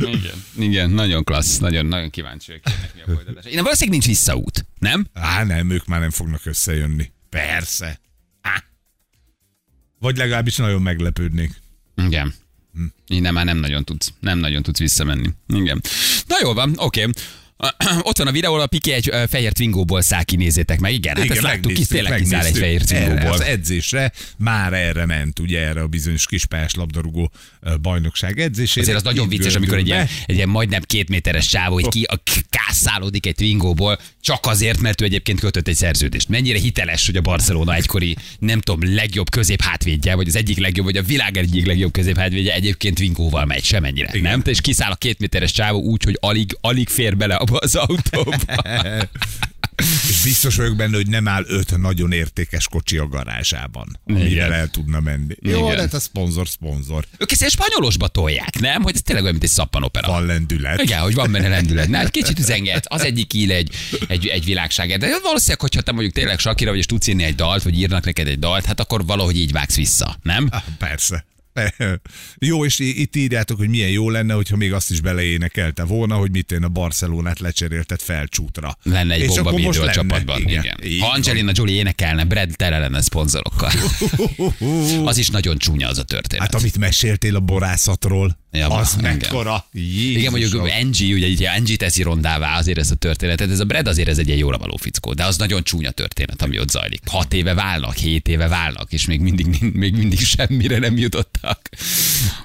Igen, 0.00 0.44
igen, 0.58 0.91
nagyon 0.91 1.25
klassz, 1.25 1.58
nagyon, 1.58 1.87
nagyon 1.87 2.11
kíváncsi 2.11 2.53
vagyok, 2.53 2.64
mi 2.94 3.00
a. 3.00 3.20
Én 3.49 3.62
valószínűleg 3.62 3.88
nincs 3.88 4.06
visszaút, 4.06 4.67
nem? 4.79 5.06
Á, 5.12 5.44
nem, 5.44 5.70
ők 5.70 5.87
már 5.87 6.00
nem 6.00 6.11
fognak 6.11 6.41
összejönni. 6.44 7.12
Persze. 7.29 8.00
Á. 8.41 8.64
Vagy 9.99 10.17
legalábbis 10.17 10.56
nagyon 10.56 10.82
meglepődnék. 10.82 11.61
Igen. 11.97 12.35
Innen 13.06 13.32
már 13.32 13.44
nem 13.44 13.58
nagyon 13.58 13.85
tudsz, 13.85 14.12
nem 14.20 14.38
nagyon 14.38 14.62
tudsz 14.62 14.79
visszamenni. 14.79 15.29
Igen. 15.49 15.82
Na 16.26 16.37
jól 16.43 16.55
van, 16.55 16.73
oké. 16.76 17.08
Ott 18.03 18.19
van 18.19 18.26
a 18.26 18.31
videó, 18.31 18.55
a 18.55 18.67
Piki 18.67 18.93
egy 18.93 19.13
fehér 19.29 19.53
twingóból 19.53 20.01
száll 20.01 20.22
ki, 20.22 20.36
nézzétek 20.36 20.81
meg. 20.81 20.93
Igen, 20.93 21.17
hát 21.17 21.31
ezt 21.31 21.41
láttuk, 21.41 21.72
ki 21.72 21.86
tényleg 21.86 22.20
kiszáll 22.20 22.44
egy 22.44 22.56
fehér 22.56 22.82
Erre, 22.89 23.05
twingóból. 23.05 23.32
Az 23.32 23.41
edzésre 23.41 24.13
már 24.39 24.72
erre 24.72 25.06
ment, 25.06 25.39
ugye 25.39 25.60
erre 25.60 25.81
a 25.81 25.86
bizonyos 25.86 26.27
kispályás 26.27 26.75
labdarúgó 26.75 27.32
bajnokság 27.82 28.41
edzésére. 28.41 28.81
Azért 28.81 28.96
az 28.96 29.03
nagyon 29.03 29.29
vicces, 29.29 29.55
amikor 29.55 29.79
egy 29.79 29.86
ilyen, 29.86 30.08
egy 30.27 30.34
ilyen 30.34 30.48
majdnem 30.48 30.82
két 30.82 31.08
méteres 31.08 31.46
csávó, 31.46 31.75
hogy 31.75 31.89
ki 31.89 32.03
a 32.03 32.22
kászálódik 32.51 33.27
egy 33.27 33.34
twingóból, 33.34 33.98
csak 34.20 34.46
azért, 34.46 34.81
mert 34.81 35.01
ő 35.01 35.05
egyébként 35.05 35.41
kötött 35.41 35.69
egy 35.69 35.75
szerződést. 35.75 36.29
Mennyire 36.29 36.58
hiteles, 36.58 37.06
hogy 37.06 37.17
a 37.17 37.20
Barcelona 37.20 37.75
egykori, 37.75 38.17
nem 38.39 38.60
tudom, 38.60 38.94
legjobb 38.94 39.31
közép 39.31 39.63
hátvédje, 39.63 40.15
vagy 40.15 40.29
az 40.29 40.36
egyik 40.36 40.58
legjobb, 40.58 40.84
vagy 40.84 40.96
a 40.96 41.03
világ 41.03 41.36
egyik 41.36 41.67
legjobb 41.67 41.93
közép 41.93 42.17
hátvédje 42.17 42.55
egyébként 42.55 42.94
twingóval 42.94 43.44
megy, 43.44 43.65
semennyire. 43.65 44.08
Igen. 44.13 44.31
Nem? 44.31 44.43
És 44.44 44.60
kiszáll 44.60 44.91
a 44.91 44.94
két 44.94 45.19
méteres 45.19 45.53
csávó 45.53 45.81
úgy, 45.81 46.05
hogy 46.05 46.17
alig, 46.20 46.56
alig 46.60 46.89
fér 46.89 47.17
bele 47.17 47.34
abba 47.46 47.58
az 47.58 47.74
autóba. 47.74 48.36
És 50.08 50.22
biztos 50.22 50.56
vagyok 50.56 50.76
benne, 50.76 50.96
hogy 50.96 51.08
nem 51.08 51.29
áll 51.29 51.44
öt 51.46 51.76
nagyon 51.76 52.12
értékes 52.12 52.69
kocsi 52.69 52.98
a 52.98 53.08
garázsában, 53.08 54.00
amivel 54.06 54.53
el 54.53 54.69
tudna 54.69 55.00
menni. 55.00 55.34
Jó, 55.41 55.58
Igen. 55.58 55.74
de 55.76 55.81
hát 55.81 55.94
a 55.94 56.00
szponzor, 56.00 56.48
szponzor. 56.48 57.05
ők 57.19 57.32
ezt 57.32 57.50
spanyolosba 57.50 58.08
tolják, 58.08 58.60
nem? 58.60 58.82
Hogy 58.82 58.94
ez 58.94 59.00
tényleg 59.03 59.24
olyan, 59.24 59.36
mint 59.36 59.50
egy 59.50 59.56
szappanopera. 59.56 60.06
Van 60.06 60.26
lendület. 60.26 60.82
Igen, 60.82 61.00
hogy 61.00 61.15
van 61.15 61.32
benne 61.32 61.48
lendület. 61.48 61.88
Na, 61.88 62.08
kicsit 62.19 62.38
üzenget, 62.38 62.86
az 62.86 63.05
egyik 63.05 63.32
ír 63.32 63.50
egy, 63.50 63.70
egy, 64.08 64.26
egy 64.26 64.44
világságet. 64.44 64.98
De 64.98 65.19
valószínűleg, 65.22 65.60
hogyha 65.60 65.81
te 65.81 65.93
mondjuk 65.93 66.15
tényleg 66.15 66.38
Sakira 66.38 66.70
vagy, 66.70 66.79
és 66.79 66.86
tudsz 66.86 67.06
írni 67.06 67.24
egy 67.24 67.34
dalt, 67.34 67.62
vagy 67.62 67.79
írnak 67.79 68.05
neked 68.05 68.29
egy 68.29 68.38
dalt, 68.38 68.65
hát 68.65 68.81
akkor 68.81 69.06
valahogy 69.06 69.36
így 69.36 69.53
vágsz 69.53 69.76
vissza, 69.76 70.17
nem? 70.22 70.48
Ah, 70.50 70.62
persze. 70.79 71.24
Jó, 72.39 72.65
és 72.65 72.79
itt 72.79 73.17
írjátok, 73.17 73.58
hogy 73.58 73.69
milyen 73.69 73.91
jó 73.91 74.10
lenne, 74.10 74.34
hogyha 74.34 74.56
még 74.56 74.72
azt 74.72 74.91
is 74.91 75.01
beleénekelte 75.01 75.84
volna, 75.84 76.15
hogy 76.15 76.31
mit 76.31 76.53
én 76.53 76.63
a 76.63 76.69
Barcelonát 76.69 77.39
lecseréltet 77.39 78.03
felcsútra. 78.03 78.79
Lenne 78.82 79.15
egy 79.15 79.20
És 79.20 79.27
bomba 79.27 79.48
akkor 79.48 79.60
most 79.60 79.79
videó 79.79 79.91
a 79.91 79.93
csapatban. 79.93 80.41
Igen. 80.41 80.63
Igen. 80.63 80.79
Így 80.84 81.01
Ha. 81.01 81.13
Angelina 81.13 81.51
Jolie 81.55 81.75
énekelne, 81.75 82.25
Brad 82.25 82.51
tele 82.56 82.79
lenne 82.79 83.03
szponzorokkal. 83.03 83.70
Az 85.05 85.19
is 85.19 85.29
nagyon 85.29 85.58
csúnya 85.58 85.89
az 85.89 85.98
a 85.98 86.05
történet. 86.05 86.44
Hát 86.44 86.60
amit 86.60 86.79
meséltél 86.79 87.36
a 87.36 87.41
borászatról, 87.41 88.36
Ja, 88.56 88.69
az 88.69 88.94
igen. 88.98 89.17
mekkora. 89.17 89.65
Igen, 89.72 90.31
mondjuk 90.31 90.69
Angie, 90.82 91.15
ugye 91.15 91.27
így 91.27 91.44
Angie 91.44 91.77
teszi 91.77 92.03
rondává 92.03 92.58
azért 92.58 92.79
ezt 92.79 92.91
a 92.91 92.94
történetet, 92.94 93.51
ez 93.51 93.60
a 93.60 93.65
Brad 93.65 93.86
azért 93.86 94.08
ez 94.08 94.19
egy 94.19 94.27
ilyen 94.27 94.39
jóra 94.39 94.58
való 94.58 94.77
fickó, 94.77 95.13
de 95.13 95.25
az 95.25 95.36
nagyon 95.36 95.63
csúnya 95.63 95.91
történet, 95.91 96.43
ami 96.43 96.58
ott 96.58 96.70
zajlik. 96.70 97.01
Hat 97.06 97.32
éve 97.32 97.55
válnak, 97.55 97.94
hét 97.94 98.29
éve 98.29 98.48
válnak, 98.48 98.93
és 98.93 99.06
még 99.06 99.20
mindig, 99.20 99.46
még 99.72 99.96
mindig 99.96 100.19
semmire 100.19 100.79
nem 100.79 100.96
jutottak. 100.96 101.69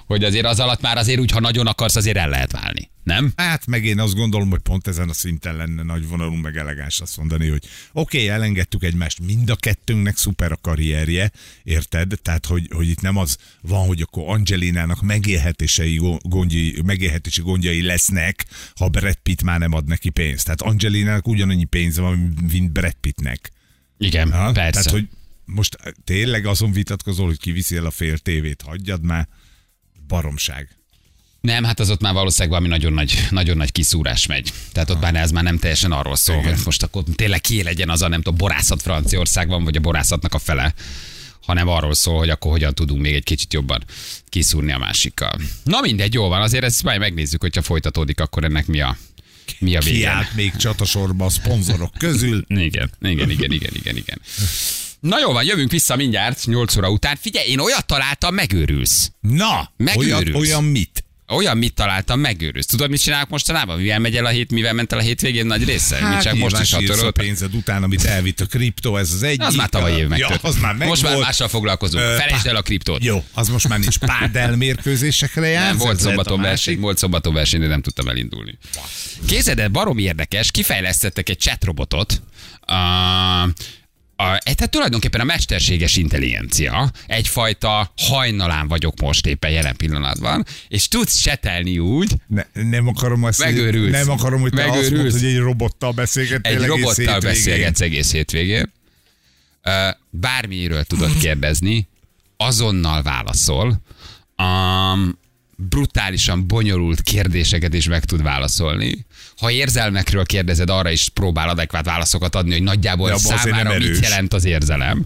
Hogy 0.08 0.24
azért 0.24 0.46
az 0.46 0.60
alatt 0.60 0.82
már 0.82 0.98
azért 0.98 1.20
úgy, 1.20 1.32
ha 1.32 1.40
nagyon 1.40 1.68
akarsz, 1.68 1.96
azért 1.96 2.18
el 2.18 2.30
lehet 2.30 2.52
válni. 2.52 2.90
Nem? 3.04 3.34
Hát 3.36 3.66
meg 3.66 3.86
én 3.86 4.00
azt 4.00 4.16
gondolom, 4.16 4.50
hogy 4.50 4.60
pont 4.60 4.88
ezen 4.88 5.10
a 5.10 5.14
szinten 5.14 5.56
lenne 5.56 5.84
nagy 5.84 6.08
vonalú 6.08 6.34
meg 6.34 6.58
elegáns 6.58 7.00
azt 7.00 7.18
mondani, 7.18 7.48
hogy 7.48 7.68
oké, 7.94 8.18
okay, 8.18 8.30
elengedtük 8.30 8.84
egymást, 8.84 9.20
mind 9.20 9.50
a 9.50 9.56
kettőnknek 9.56 10.18
szuper 10.18 10.52
a 10.52 10.58
karrierje, 10.62 11.32
érted? 11.64 12.14
Tehát, 12.22 12.46
hogy, 12.46 12.68
hogy 12.74 12.88
itt 12.88 13.02
nem 13.02 13.18
az 13.18 13.38
van, 13.62 13.88
hogy 13.88 14.02
akkor 14.02 14.24
Angelinának 14.28 15.02
megélhetései 15.02 16.00
gondjai, 16.22 16.82
megélhetési 16.86 17.42
gondjai 17.42 17.82
lesznek, 17.82 18.46
ha 18.76 18.90
Brad 18.90 19.18
Pitt 19.24 19.44
már 19.44 19.60
nem 19.60 19.74
ad 19.74 19.88
neki 19.88 20.10
pénzt. 20.10 20.44
Tehát 20.44 20.62
Angelinának 20.62 21.28
ugyanannyi 21.28 21.66
pénz 21.66 21.98
van, 21.98 22.34
mint 22.52 22.72
Brad 22.72 22.96
Pittnek. 23.02 23.52
Igen, 23.98 24.32
Ha? 24.32 24.52
persze. 24.52 24.72
Tehát, 24.72 24.90
hogy 24.90 25.08
most 25.46 25.78
tényleg 26.04 26.46
azon 26.46 26.72
vitatkozol, 26.72 27.26
hogy 27.26 27.40
kiviszi 27.40 27.76
el 27.76 27.86
a 27.86 27.92
fél 27.92 28.18
tévét, 28.18 28.62
hagyjad 28.62 29.04
már, 29.04 29.28
baromság. 30.08 30.81
Nem, 31.42 31.64
hát 31.64 31.80
az 31.80 31.90
ott 31.90 32.02
már 32.02 32.14
valószínűleg 32.14 32.50
valami 32.50 32.68
nagyon 32.68 32.94
nagy, 32.94 33.28
nagyon 33.30 33.58
nagy 33.58 33.72
kiszúrás 33.72 34.26
megy. 34.26 34.54
Tehát 34.72 34.90
ott 34.90 35.02
már 35.02 35.16
ez 35.16 35.32
már 35.32 35.44
nem 35.44 35.58
teljesen 35.58 35.92
arról 35.92 36.16
szól, 36.16 36.40
Igen. 36.40 36.54
hogy 36.54 36.62
most 36.66 36.84
akkor 36.84 37.04
tényleg 37.16 37.42
ki 37.42 37.64
legyen 37.64 37.90
az 37.90 38.02
a 38.02 38.08
nem 38.08 38.22
tudom, 38.22 38.38
borászat 38.38 38.82
Franciaországban, 38.82 39.64
vagy 39.64 39.76
a 39.76 39.80
borászatnak 39.80 40.34
a 40.34 40.40
fele 40.40 40.74
hanem 41.46 41.68
arról 41.68 41.94
szól, 41.94 42.18
hogy 42.18 42.30
akkor 42.30 42.52
hogyan 42.52 42.74
tudunk 42.74 43.02
még 43.02 43.14
egy 43.14 43.24
kicsit 43.24 43.54
jobban 43.54 43.84
kiszúrni 44.30 44.72
a 44.72 44.78
másikkal. 44.78 45.40
Na 45.64 45.82
mindegy, 45.82 46.14
jó 46.14 46.28
van, 46.28 46.42
azért 46.42 46.64
ezt 46.64 46.84
majd 46.84 47.00
megnézzük, 47.00 47.42
hogyha 47.42 47.62
folytatódik, 47.62 48.20
akkor 48.20 48.44
ennek 48.44 48.66
mi 48.66 48.82
a, 48.82 48.98
mi 49.60 49.76
a 49.76 49.80
vége. 49.80 49.98
Kiállt 49.98 50.36
még 50.36 50.56
csatasorba 50.56 51.26
a 51.26 51.30
szponzorok 51.30 51.94
közül. 51.98 52.46
Igen, 52.50 52.92
igen, 53.02 53.30
igen, 53.30 53.52
igen, 53.52 53.72
igen, 53.74 53.96
igen. 53.96 54.22
Na 55.00 55.20
jó 55.20 55.32
van, 55.32 55.44
jövünk 55.44 55.72
vissza 55.72 55.96
mindjárt, 55.96 56.46
8 56.46 56.76
óra 56.76 56.90
után. 56.90 57.16
Figyelj, 57.22 57.50
én 57.50 57.60
olyat 57.60 57.86
találtam, 57.86 58.34
megőrülsz. 58.34 59.12
Na, 59.20 59.72
Megőrülsz. 59.78 60.28
olyan, 60.28 60.36
olyan 60.36 60.64
mit? 60.64 61.04
Olyan 61.32 61.58
mit 61.58 61.74
találtam, 61.74 62.20
megőrülsz. 62.20 62.66
Tudod, 62.66 62.90
mit 62.90 63.02
csinálok 63.02 63.30
mostanában? 63.30 63.78
Mivel 63.80 64.00
megy 64.00 64.16
el 64.16 64.26
a 64.26 64.30
hét, 64.30 64.52
mivel 64.52 64.74
ment 64.74 64.92
el 64.92 64.98
a 65.00 65.02
hétvégén 65.02 65.46
nagy 65.46 65.64
része? 65.66 65.96
Hát, 65.96 66.14
mit 66.14 66.22
csak 66.22 66.36
most 66.36 66.60
is 66.60 66.68
sírsz 66.68 66.90
a 66.90 66.92
hatorolt. 66.92 67.16
pénzed 67.18 67.56
után, 67.56 67.84
amit 67.84 68.04
elvitt 68.04 68.40
a 68.40 68.46
kriptó, 68.46 68.98
ez 68.98 69.12
az 69.14 69.24
egyik. 69.24 69.42
Az 69.42 69.56
már 69.56 69.70
tavaly 69.70 69.92
év 69.98 70.10
ja, 70.16 70.28
az 70.42 70.58
már 70.58 70.76
meg 70.76 70.88
most 70.88 71.04
már 71.04 71.14
volt. 71.14 71.26
mással 71.26 71.48
foglalkozunk. 71.48 72.04
Ö, 72.04 72.16
Felejtsd 72.18 72.48
el 72.48 72.56
a 72.56 72.62
kriptót. 72.62 73.04
Jó, 73.04 73.24
az 73.34 73.50
most 73.50 73.68
már 73.68 73.80
nincs 73.80 73.98
pádel 73.98 74.56
mérkőzésekre 74.56 75.48
jár. 75.48 75.68
Nem, 75.68 75.78
volt 75.78 76.00
szombaton 76.00 76.42
verseny, 76.42 76.80
volt 76.80 76.98
szombaton 76.98 77.34
verseny, 77.34 77.60
de 77.60 77.68
nem 77.68 77.82
tudtam 77.82 78.08
elindulni. 78.08 78.58
Kézed, 79.28 79.56
de 79.56 79.68
barom 79.68 79.98
érdekes, 79.98 80.52
kifejlesztettek 80.52 81.30
egy 81.30 81.40
chatrobotot, 81.40 82.22
a, 82.62 82.74
a, 84.22 84.38
tehát 84.44 84.70
tulajdonképpen 84.72 85.22
a 85.22 85.24
mesterséges 85.24 85.96
intelligencia 85.98 86.92
egyfajta 87.08 87.94
hajnalán 87.98 88.68
vagyok 88.68 89.00
most 89.02 89.26
éppen 89.26 89.52
jelen 89.52 89.76
pillanatban, 89.76 90.46
és 90.68 90.88
tudsz 90.88 91.18
csetelni 91.20 91.80
úgy, 91.80 92.14
Ne, 92.28 92.44
nem 92.54 92.88
akarom 92.88 93.24
azt, 93.24 93.40
Megőrülsz. 93.40 93.92
nem 93.92 94.10
akarom, 94.10 94.42
hogy 94.42 94.52
te 94.52 94.64
azt 94.64 94.70
Megőrülsz. 94.74 95.12
mondd, 95.14 95.24
hogy 95.24 95.32
egy 95.32 95.38
robottal 95.40 95.92
beszélgettél 95.92 96.52
egy 96.62 96.66
robottal 96.68 96.94
hétvégén. 96.96 97.20
beszélgetsz 97.20 97.82
egész 97.82 98.12
hétvégén, 98.12 98.72
bármiről 100.10 100.84
tudod 100.84 101.18
kérdezni, 101.18 101.88
azonnal 102.38 103.02
válaszol, 103.02 103.82
um, 104.38 105.20
brutálisan 105.70 106.48
bonyolult 106.48 107.02
kérdéseket 107.02 107.74
is 107.74 107.88
meg 107.88 108.06
tud 108.06 108.22
válaszolni. 108.22 109.06
Ha 109.38 109.52
érzelmekről 109.52 110.26
kérdezed, 110.26 110.70
arra 110.70 110.90
is 110.90 111.10
próbál 111.10 111.50
adekvát 111.50 111.86
válaszokat 111.86 112.36
adni, 112.36 112.52
hogy 112.52 112.64
nagyjából 112.64 113.18
számára 113.18 113.78
mit 113.78 114.00
jelent 114.00 114.34
az 114.34 114.46
érzelem. 114.46 115.06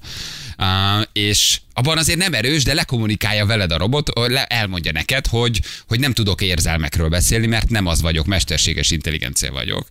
Uh, 0.58 1.06
és 1.14 1.60
abban 1.74 1.98
azért 1.98 2.18
nem 2.18 2.34
erős, 2.34 2.64
de 2.64 2.74
lekommunikálja 2.74 3.46
veled 3.46 3.72
a 3.72 3.78
robot, 3.78 4.10
le, 4.28 4.46
elmondja 4.46 4.92
neked, 4.92 5.28
hogy, 5.28 5.62
hogy 5.88 6.00
nem 6.00 6.14
tudok 6.14 6.42
érzelmekről 6.42 7.10
beszélni, 7.10 7.48
mert 7.48 7.70
nem 7.70 7.86
az 7.86 8.02
vagyok, 8.02 8.26
mesterséges 8.26 8.92
intelligencia 8.92 9.52
vagyok. 9.52 9.88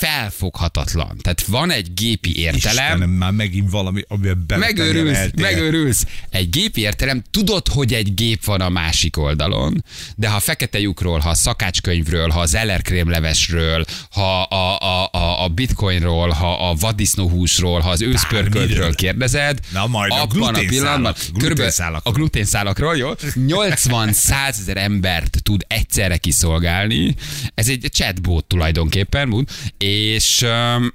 Felfoghatatlan. 0.00 1.16
Tehát 1.22 1.42
van 1.42 1.70
egy 1.70 1.94
gépi 1.94 2.38
értelem, 2.38 2.84
Istenem, 2.84 3.10
már 3.10 3.32
megint 3.32 3.70
valami, 3.70 4.04
amiben 4.08 4.58
Megőrülsz, 4.58 5.30
megőrülsz. 5.36 6.06
Egy 6.30 6.50
gépi 6.50 6.80
értelem, 6.80 7.22
tudod, 7.30 7.68
hogy 7.68 7.94
egy 7.94 8.14
gép 8.14 8.44
van 8.44 8.60
a 8.60 8.68
másik 8.68 9.16
oldalon, 9.16 9.84
de 10.16 10.28
ha 10.28 10.36
a 10.36 10.40
fekete 10.40 10.80
lyukról, 10.80 11.18
ha 11.18 11.28
a 11.28 11.34
szakácskönyvről, 11.34 12.28
ha 12.28 12.40
az 12.40 12.54
ellerkrémlevesről, 12.54 13.84
ha 14.10 14.42
a, 14.42 14.78
a, 14.78 15.08
a, 15.12 15.44
a 15.44 15.48
bitcoinról, 15.48 16.28
ha 16.28 16.70
a 16.70 16.74
vaddisznóhúsról, 16.74 17.80
ha 17.80 17.90
az 17.90 18.02
őszpörköltről 18.02 18.94
kérdezed, 18.94 19.58
Na 19.72 19.86
majd 19.86 20.12
a 20.12 20.22
abban 20.22 20.54
a 20.54 20.58
pillanatban, 20.58 21.14
körülbelül 21.38 21.72
a 22.02 22.10
gluténszálakról, 22.10 22.96
jó? 22.96 23.10
80 23.46 24.08
ezer 24.46 24.76
embert 24.76 25.42
tud 25.42 25.64
egyszerre 25.68 26.16
kiszolgálni. 26.16 27.14
Ez 27.54 27.68
egy 27.68 27.86
chatbot 27.92 28.44
tulajdonképpen, 28.44 29.32
úgy, 29.32 29.48
és 29.90 30.42
um, 30.42 30.92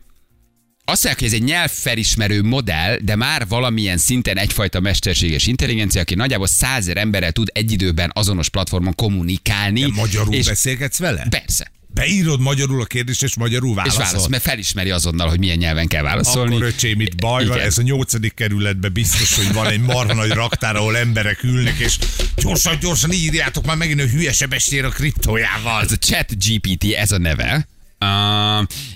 azt 0.87 1.03
mondják, 1.03 1.19
hogy 1.19 1.27
ez 1.27 1.33
egy 1.33 1.43
nyelvfelismerő 1.43 2.43
modell, 2.43 2.97
de 3.01 3.15
már 3.15 3.47
valamilyen 3.47 3.97
szinten 3.97 4.37
egyfajta 4.37 4.79
mesterséges 4.79 5.47
intelligencia, 5.47 6.01
aki 6.01 6.15
nagyjából 6.15 6.47
százer 6.47 6.97
emberrel 6.97 7.31
tud 7.31 7.47
egy 7.53 7.71
időben 7.71 8.11
azonos 8.13 8.49
platformon 8.49 8.95
kommunikálni. 8.95 9.81
De 9.81 9.87
magyarul 9.87 10.33
és 10.33 10.45
beszélgetsz 10.45 10.97
vele? 10.99 11.27
Persze. 11.29 11.71
Beírod 11.93 12.39
magyarul 12.39 12.81
a 12.81 12.85
kérdést, 12.85 13.23
és 13.23 13.35
magyarul 13.35 13.69
És 13.69 13.75
válaszol. 13.75 14.03
válasz, 14.03 14.27
mert 14.27 14.43
felismeri 14.43 14.89
azonnal, 14.89 15.29
hogy 15.29 15.39
milyen 15.39 15.57
nyelven 15.57 15.87
kell 15.87 16.03
válaszolni. 16.03 16.55
Akkor 16.55 16.67
öcsém, 16.67 17.01
itt 17.01 17.15
baj 17.15 17.45
van, 17.45 17.59
ez 17.59 17.77
a 17.77 17.81
nyolcadik 17.81 18.33
kerületben 18.33 18.93
biztos, 18.93 19.35
hogy 19.35 19.53
van 19.53 19.67
egy 19.67 19.79
marha 19.81 20.13
nagy 20.13 20.31
raktár, 20.31 20.75
ahol 20.75 20.97
emberek 20.97 21.43
ülnek, 21.43 21.77
és 21.77 21.97
gyorsan, 22.35 22.77
gyorsan 22.79 23.11
írjátok 23.11 23.65
már 23.65 23.75
megint 23.75 24.01
a 24.01 24.05
hülye 24.05 24.33
sebestér 24.33 24.85
a 24.85 24.89
kriptójával. 24.89 25.81
Ez 25.83 25.91
a 25.91 25.95
chat 25.95 26.31
GPT, 26.45 26.93
ez 26.93 27.11
a 27.11 27.17
neve, 27.17 27.67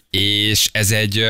és 0.09 0.69
ez 0.71 0.91
egy, 0.91 1.25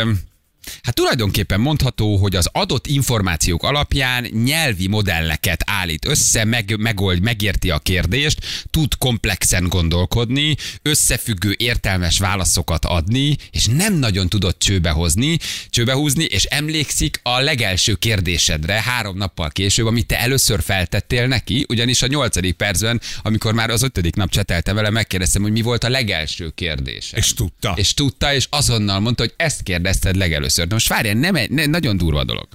hát 0.81 0.95
tulajdonképpen 0.95 1.59
mondható, 1.59 2.17
hogy 2.17 2.35
az 2.35 2.49
adott 2.51 2.87
információk 2.87 3.63
alapján 3.63 4.27
nyelvi 4.43 4.87
modelleket 4.87 5.63
állít 5.65 6.05
össze, 6.05 6.43
meg, 6.43 6.77
megold, 6.77 7.21
megérti 7.21 7.69
a 7.69 7.79
kérdést, 7.79 8.39
tud 8.71 8.97
komplexen 8.97 9.67
gondolkodni, 9.67 10.55
összefüggő 10.81 11.55
értelmes 11.57 12.19
válaszokat 12.19 12.85
adni, 12.85 13.37
és 13.51 13.65
nem 13.65 13.93
nagyon 13.93 14.29
tudott 14.29 14.59
csőbe 14.59 14.89
hozni, 14.89 15.37
csőbe 15.69 15.93
húzni, 15.93 16.23
és 16.23 16.43
emlékszik 16.43 17.19
a 17.23 17.39
legelső 17.39 17.93
kérdésedre 17.93 18.81
három 18.81 19.17
nappal 19.17 19.49
később, 19.49 19.85
amit 19.85 20.05
te 20.05 20.19
először 20.19 20.61
feltettél 20.63 21.27
neki, 21.27 21.65
ugyanis 21.69 22.01
a 22.01 22.07
nyolcadik 22.07 22.55
percben, 22.55 23.01
amikor 23.21 23.53
már 23.53 23.69
az 23.69 23.83
ötödik 23.83 24.15
nap 24.15 24.29
csetelte 24.29 24.73
vele, 24.73 24.89
megkérdeztem, 24.89 25.41
hogy 25.41 25.51
mi 25.51 25.61
volt 25.61 25.83
a 25.83 25.89
legelső 25.89 26.51
kérdése. 26.55 27.17
És 27.17 27.33
tudta. 27.33 27.73
És 27.75 27.93
tudta, 27.93 28.33
és 28.33 28.47
azonnal 28.49 28.99
mondta, 28.99 29.23
hogy 29.23 29.33
ezt 29.37 29.63
kérdezted 29.63 30.15
legelőször. 30.15 30.58
De 30.67 30.73
most 30.73 30.87
várjál, 30.87 31.13
nem, 31.13 31.35
egy- 31.35 31.49
ne, 31.49 31.65
nagyon 31.65 31.97
durva 31.97 32.23
dolog. 32.23 32.47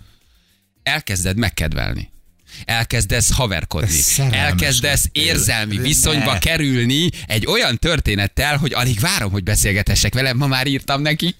Elkezded 0.82 1.36
megkedvelni. 1.36 2.12
Elkezdesz 2.64 3.32
haverkodni. 3.32 4.00
Elkezdesz 4.30 5.08
érzelmi 5.12 5.76
Ne. 5.76 5.82
viszonyba 5.82 6.38
kerülni 6.38 7.08
egy 7.26 7.46
olyan 7.46 7.78
történettel, 7.78 8.56
hogy 8.56 8.72
alig 8.74 9.00
várom, 9.00 9.30
hogy 9.30 9.42
beszélgetessek 9.42 10.14
velem, 10.14 10.36
ma 10.36 10.46
már 10.46 10.66
írtam 10.66 11.02
neki. 11.02 11.34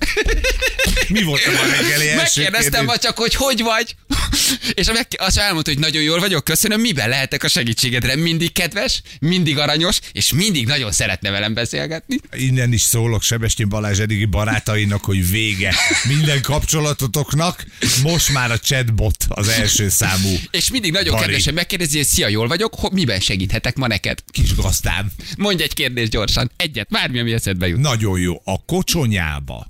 Mi 1.08 1.22
volt 1.22 1.40
a 1.46 1.76
reggeli 1.76 2.14
Megkérdeztem 2.14 2.84
ma 2.84 2.96
csak, 2.96 3.18
hogy 3.18 3.34
hogy 3.34 3.62
vagy. 3.62 3.94
És 4.74 4.86
meg, 4.86 5.06
azt 5.16 5.38
elmondta, 5.38 5.70
hogy 5.70 5.80
nagyon 5.80 6.02
jól 6.02 6.20
vagyok, 6.20 6.44
köszönöm, 6.44 6.80
miben 6.80 7.08
lehetek 7.08 7.42
a 7.42 7.48
segítségedre. 7.48 8.16
Mindig 8.16 8.52
kedves, 8.52 9.02
mindig 9.20 9.58
aranyos, 9.58 9.98
és 10.12 10.32
mindig 10.32 10.66
nagyon 10.66 10.92
szeretne 10.92 11.30
velem 11.30 11.54
beszélgetni. 11.54 12.16
Innen 12.32 12.72
is 12.72 12.80
szólok 12.80 13.22
Sebestyén 13.22 13.68
Balázs 13.68 13.98
eddigi 13.98 14.24
barátainak, 14.24 15.04
hogy 15.04 15.30
vége 15.30 15.74
minden 16.08 16.42
kapcsolatotoknak. 16.42 17.64
Most 18.02 18.32
már 18.32 18.50
a 18.50 18.58
chatbot 18.58 19.16
az 19.28 19.48
első 19.48 19.88
számú 19.88 20.38
És 20.50 20.70
mindig 20.70 20.92
nagyon 20.92 21.03
Bari. 21.12 21.24
kedvesen 21.24 21.54
megkérdezi, 21.54 21.96
hogy 21.96 22.06
szia, 22.06 22.28
jól 22.28 22.48
vagyok, 22.48 22.74
ho, 22.74 22.88
miben 22.92 23.20
segíthetek 23.20 23.76
ma 23.76 23.86
neked? 23.86 24.18
kis 24.26 24.54
gazdám. 24.54 25.10
Mondj 25.38 25.62
egy 25.62 25.74
kérdést 25.74 26.10
gyorsan, 26.10 26.50
egyet, 26.56 26.88
bármi, 26.88 27.18
ami 27.18 27.32
eszedbe 27.32 27.66
jut. 27.68 27.80
Nagyon 27.80 28.20
jó. 28.20 28.40
A 28.44 28.64
kocsonyába 28.64 29.66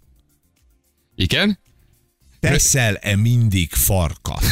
Igen? 1.17 1.59
teszel-e 2.41 3.17
mindig 3.17 3.71
farkat? 3.73 4.45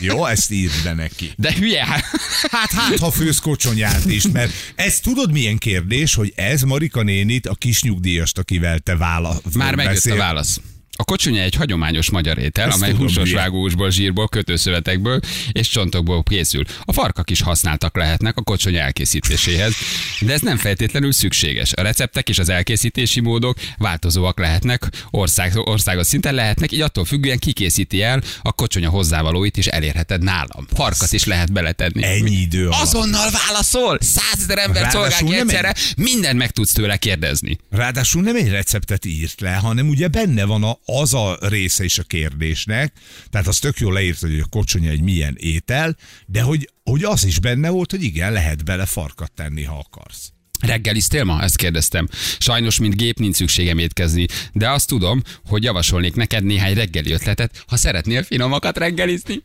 Jó, 0.00 0.24
ezt 0.26 0.50
írd 0.50 0.72
be 0.84 0.92
neki. 0.92 1.32
De 1.36 1.52
hülye, 1.54 1.86
hát- 1.86 2.04
Hát, 2.50 2.72
hát, 2.72 2.98
ha 2.98 3.10
főz 3.10 3.38
kocsonyát 3.38 4.04
is, 4.04 4.28
mert 4.28 4.52
ez 4.74 5.00
tudod 5.00 5.32
milyen 5.32 5.58
kérdés, 5.58 6.14
hogy 6.14 6.32
ez 6.36 6.62
Marika 6.62 7.02
nénit, 7.02 7.46
a 7.46 7.54
kis 7.54 7.82
nyugdíjast, 7.82 8.38
akivel 8.38 8.78
te 8.78 8.96
vála, 8.96 9.40
már 9.54 9.74
megjött 9.74 9.94
beszél- 9.94 10.14
a 10.14 10.16
válasz. 10.18 10.60
A 11.00 11.04
kocsonya 11.04 11.42
egy 11.42 11.54
hagyományos 11.54 12.10
magyar 12.10 12.38
étel, 12.38 12.68
Ezt 12.68 12.76
amely 12.76 12.94
húsos 12.94 13.22
milyen. 13.22 13.38
vágóhúsból, 13.38 13.90
zsírból, 13.90 14.28
kötőszövetekből 14.28 15.20
és 15.52 15.68
csontokból 15.68 16.22
készül. 16.22 16.64
A 16.84 16.92
farkak 16.92 17.30
is 17.30 17.40
használtak 17.40 17.96
lehetnek 17.96 18.36
a 18.36 18.42
kocsonya 18.42 18.80
elkészítéséhez, 18.80 19.74
de 20.20 20.32
ez 20.32 20.40
nem 20.40 20.56
feltétlenül 20.56 21.12
szükséges. 21.12 21.72
A 21.72 21.82
receptek 21.82 22.28
és 22.28 22.38
az 22.38 22.48
elkészítési 22.48 23.20
módok 23.20 23.56
változóak 23.78 24.38
lehetnek, 24.38 24.88
ország, 25.10 25.56
országos 25.56 26.06
szinten 26.06 26.34
lehetnek, 26.34 26.72
így 26.72 26.80
attól 26.80 27.04
függően 27.04 27.38
kikészíti 27.38 28.02
el 28.02 28.22
a 28.42 28.52
kocsonya 28.52 28.88
hozzávalóit 28.90 29.56
is 29.56 29.66
elérheted 29.66 30.22
nálam. 30.22 30.66
Farkat 30.74 31.12
is 31.12 31.24
lehet 31.24 31.52
beletenni. 31.52 32.04
Ennyi 32.04 32.40
idő 32.40 32.66
alatt. 32.66 32.80
Azonnal 32.80 33.30
válaszol! 33.46 33.98
Százezer 34.00 34.58
ember 34.58 34.90
szolgál 34.90 35.40
egyszerre, 35.40 35.74
mindent 35.96 36.38
meg 36.38 36.50
tudsz 36.50 36.72
tőle 36.72 36.96
kérdezni. 36.96 37.58
Ráadásul 37.70 38.22
nem 38.22 38.36
egy 38.36 38.48
receptet 38.48 39.04
írt 39.04 39.40
le, 39.40 39.54
hanem 39.54 39.88
ugye 39.88 40.08
benne 40.08 40.44
van 40.44 40.64
a, 40.64 40.78
az 40.98 41.14
a 41.14 41.38
része 41.40 41.84
is 41.84 41.98
a 41.98 42.02
kérdésnek, 42.02 42.92
tehát 43.30 43.46
az 43.46 43.58
tök 43.58 43.78
jól 43.78 43.92
leírt, 43.92 44.20
hogy 44.20 44.38
a 44.38 44.46
kocsonya 44.50 44.90
egy 44.90 45.02
milyen 45.02 45.36
étel, 45.38 45.96
de 46.26 46.42
hogy, 46.42 46.70
hogy 46.82 47.04
az 47.04 47.24
is 47.24 47.38
benne 47.38 47.68
volt, 47.68 47.90
hogy 47.90 48.02
igen, 48.02 48.32
lehet 48.32 48.64
bele 48.64 48.86
farkat 48.86 49.32
tenni, 49.32 49.62
ha 49.62 49.78
akarsz. 49.78 50.32
Reggeliztél 50.60 51.24
ma? 51.24 51.42
Ezt 51.42 51.56
kérdeztem. 51.56 52.08
Sajnos, 52.38 52.78
mint 52.78 52.96
gép, 52.96 53.18
nincs 53.18 53.36
szükségem 53.36 53.78
étkezni, 53.78 54.26
de 54.52 54.70
azt 54.70 54.88
tudom, 54.88 55.22
hogy 55.46 55.62
javasolnék 55.62 56.14
neked 56.14 56.44
néhány 56.44 56.74
reggeli 56.74 57.12
ötletet, 57.12 57.64
ha 57.66 57.76
szeretnél 57.76 58.22
finomakat 58.22 58.78
reggelizni. 58.78 59.42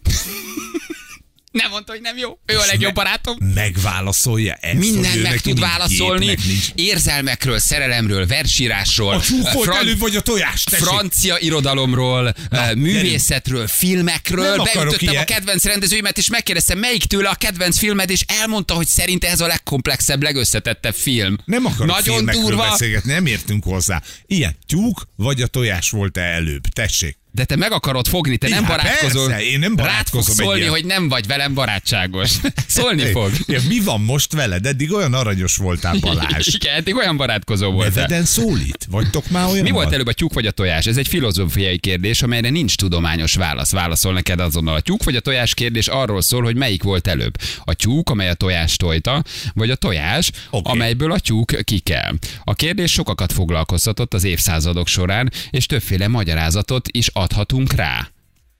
Nem 1.56 1.70
mondta, 1.72 1.92
hogy 1.92 2.02
nem 2.02 2.18
jó. 2.18 2.40
Ő 2.46 2.58
a 2.58 2.66
legjobb 2.66 2.94
barátom. 2.94 3.38
Megválaszolja 3.54 4.54
ezt, 4.54 4.78
Minden 4.78 5.18
meg 5.18 5.42
tud 5.42 5.60
válaszolni. 5.60 6.38
Érzelmekről, 6.76 7.60
szerelemről, 7.60 8.26
versírásról, 8.28 9.14
A 9.14 9.22
csúf 9.22 9.54
volt 9.54 9.66
fran- 9.66 9.80
előbb, 9.82 10.00
vagy 10.00 10.16
a 10.16 10.22
tojás, 10.22 10.64
tessék. 10.64 10.86
francia 10.86 11.38
irodalomról, 11.40 12.34
Na, 12.50 12.74
művészetről, 12.76 13.68
filmekről. 13.68 14.56
Nem 14.56 14.66
Beütöttem 14.74 15.10
ilyen. 15.10 15.22
a 15.22 15.26
kedvenc 15.26 15.64
rendezőimet, 15.64 16.18
és 16.18 16.30
megkérdeztem, 16.30 16.78
melyik 16.80 17.04
tőle 17.06 17.30
a 17.30 17.36
kedvenc 17.36 17.78
filmed, 17.78 18.10
és 18.10 18.22
elmondta, 18.28 18.74
hogy 18.74 18.88
szerinte 18.88 19.30
ez 19.30 19.42
a 19.42 19.48
legkomplexebb, 19.48 20.24
legösszetettebb 20.24 20.96
film. 20.96 21.38
Nem 21.46 21.66
akarok 21.66 21.96
Nagyon 21.96 22.26
durva. 22.26 22.70
beszélgetni, 22.70 23.12
nem 23.12 23.26
értünk 23.26 23.64
hozzá. 23.64 24.02
Ilyen, 24.26 24.58
tyúk 24.68 25.08
vagy 25.16 25.42
a 25.42 25.48
tojás 25.48 25.90
volt-e 25.90 26.22
előbb? 26.22 26.62
Tessék. 26.74 27.18
De 27.36 27.46
te 27.46 27.56
meg 27.56 27.72
akarod 27.72 28.08
fogni, 28.08 28.38
te 28.38 28.48
nem 28.50 28.63
hát 28.63 28.77
barátkozol. 28.77 29.27
persze, 29.27 29.44
én 29.46 29.60
nem 29.60 29.75
Rád 29.75 29.86
barátkozom 29.86 30.36
egy 30.38 30.44
szólni, 30.46 30.60
ilyen. 30.60 30.72
hogy 30.72 30.86
nem 30.86 31.08
vagy 31.10 31.27
velem 31.27 31.54
barátságos. 31.54 32.32
Szólni 32.68 33.01
Hey, 33.01 33.12
fog. 33.12 33.32
ja, 33.48 33.60
mi 33.68 33.80
van 33.80 34.01
most 34.01 34.34
veled? 34.34 34.65
Eddig 34.65 34.94
olyan 34.94 35.13
aranyos 35.13 35.56
voltál, 35.56 35.96
Balázs. 36.01 36.48
Igen, 36.54 36.75
eddig 36.75 36.96
olyan 36.96 37.18
barátkozó 37.18 37.72
voltál. 37.72 37.94
Neveden 37.96 38.25
szólít? 38.25 38.88
Vagytok 38.89 39.30
már 39.30 39.50
olyan? 39.50 39.63
Mi 39.63 39.70
volt 39.72 39.94
előbb 39.94 40.08
a 40.08 40.13
tyúk 40.13 40.34
vagy 40.34 40.46
a 40.46 40.51
tojás? 40.51 40.86
Ez 40.86 40.98
egy 40.98 41.08
filozófiai 41.08 41.77
kérdés, 41.77 42.22
amelyre 42.22 42.50
nincs 42.50 42.75
tudományos 42.75 43.36
válasz. 43.36 43.72
Válaszol 43.72 44.13
neked 44.13 44.39
azonnal. 44.39 44.75
A 44.75 44.80
tyúk 44.82 45.04
vagy 45.04 45.15
a 45.15 45.20
tojás 45.20 45.54
kérdés 45.54 45.88
arról 45.88 46.22
szól, 46.22 46.44
hogy 46.44 46.56
melyik 46.56 46.84
volt 46.84 47.08
előbb. 47.08 47.38
A 47.63 47.74
tyúk, 47.74 48.10
amely 48.10 48.30
a 48.30 48.34
tojás 48.34 48.75
tojta, 48.75 49.24
vagy 49.54 49.70
a 49.70 49.75
tojás, 49.75 50.32
Oké. 50.50 50.70
amelyből 50.72 51.12
a 51.12 51.20
tyúk 51.20 51.51
kikel. 51.63 52.13
A 52.44 52.54
kérdés 52.54 52.92
sokakat 52.92 53.32
foglalkoztatott 53.34 54.13
az 54.13 54.24
évszázadok 54.24 54.88
során, 54.88 55.32
és 55.50 55.65
többféle 55.65 56.08
magyarázatot 56.08 56.88
is 56.92 57.08
adhatunk 57.25 57.74
rá. 57.74 58.10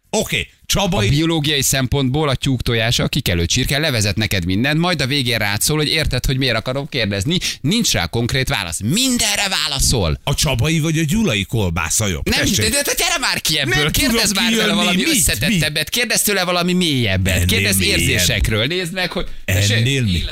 Oké, 0.10 0.40
okay. 0.40 0.48
A 0.62 0.66
Csabai 0.66 1.10
biológiai 1.10 1.62
szempontból 1.62 2.30
a 2.30 2.36
tyúk 2.36 2.62
tojása 2.62 3.04
a 3.04 3.08
kikelő 3.08 3.46
csirke 3.46 3.78
levezet 3.78 4.16
neked 4.16 4.46
mindent, 4.46 4.80
majd 4.80 5.02
a 5.02 5.08
végén 5.08 5.38
rád 5.38 5.62
szól, 5.62 5.78
hogy 5.78 5.88
érted, 5.88 6.26
hogy 6.26 6.38
miért 6.38 6.56
akarom 6.56 6.90
kérdezni. 6.90 7.38
Nincs 7.62 7.92
rá 7.92 8.06
konkrét 8.06 8.48
válasz. 8.50 8.80
Mindenre 8.80 9.48
válaszol. 9.50 10.20
a 10.24 10.34
Csabai 10.34 10.80
vagy 10.80 10.98
a 10.98 11.04
Gyulai 11.04 11.44
kolbásza 11.44 12.08
jobb. 12.08 12.30
Nem, 12.30 12.46
de, 12.56 12.62
de, 12.62 12.70
de 12.70 12.94
gyere 12.98 13.18
már 13.20 13.42
ki 13.42 13.60
ebből, 13.60 13.84
Nem 13.84 13.92
kérdezz 13.92 14.34
már 14.34 14.50
kijönni. 14.50 14.74
valami 14.74 14.96
Mit? 14.96 15.08
összetettebbet, 15.08 15.90
kérdezz 15.90 16.22
tőle 16.22 16.44
valami 16.44 16.74
mélyebbet, 16.74 17.34
Ennél 17.34 17.46
kérdezz 17.46 17.78
mélyebb. 17.78 18.00
érzésekről, 18.00 18.66
nézd 18.66 18.94
meg, 18.94 19.12
hogy... 19.12 19.28
Ennél 19.46 20.02
mi? 20.04 20.24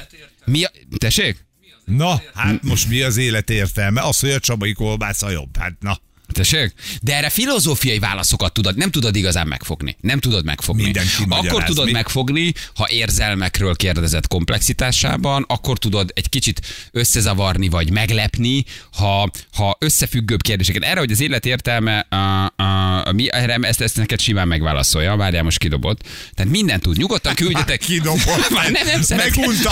Mi 0.45 0.63
a... 0.63 0.71
Tessék? 0.97 1.45
Na, 1.85 2.21
hát 2.33 2.63
most 2.63 2.87
mi 2.89 3.01
az 3.01 3.17
élet 3.17 3.49
értelme? 3.49 4.01
Az, 4.01 4.19
hogy 4.19 4.29
a 4.29 4.39
Csabai 4.39 4.73
kolbásza 4.73 5.29
jobb. 5.29 5.57
Hát 5.59 5.73
na. 5.79 5.99
Tessék? 6.33 6.73
De 7.01 7.15
erre 7.15 7.29
filozófiai 7.29 7.99
válaszokat 7.99 8.53
tudod, 8.53 8.77
nem 8.77 8.91
tudod 8.91 9.15
igazán 9.15 9.47
megfogni. 9.47 9.95
Nem 10.01 10.19
tudod 10.19 10.45
megfogni. 10.45 10.83
Mindenki 10.83 11.23
akkor 11.29 11.63
tudod 11.63 11.85
mi? 11.85 11.91
megfogni, 11.91 12.53
ha 12.75 12.89
érzelmekről 12.89 13.75
kérdezett 13.75 14.27
komplexitásában, 14.27 15.45
akkor 15.47 15.77
tudod 15.77 16.11
egy 16.13 16.29
kicsit 16.29 16.61
összezavarni 16.91 17.69
vagy 17.69 17.91
meglepni, 17.91 18.65
ha, 18.91 19.29
ha 19.53 19.77
összefüggőbb 19.79 20.41
kérdéseket. 20.41 20.83
Erre, 20.83 20.99
hogy 20.99 21.11
az 21.11 21.21
élet 21.21 21.45
értelme, 21.45 21.99
a, 21.99 22.53
a, 23.03 23.09
a, 23.09 23.11
mi, 23.11 23.27
erre 23.31 23.57
ezt, 23.61 23.81
ezt 23.81 23.97
neked 23.97 24.19
simán 24.19 24.47
megválaszolja. 24.47 25.15
Várjál, 25.15 25.43
most 25.43 25.57
kidobott. 25.57 26.01
Tehát 26.33 26.51
mindent 26.51 26.81
tud. 26.81 26.97
Nyugodtan 26.97 27.35
küldjetek. 27.35 27.79
Kidobott. 27.85 28.49
Már 28.55 28.71
nem, 28.71 28.85
nem 28.85 29.01
szeretek. 29.01 29.35
Megunta, 29.35 29.71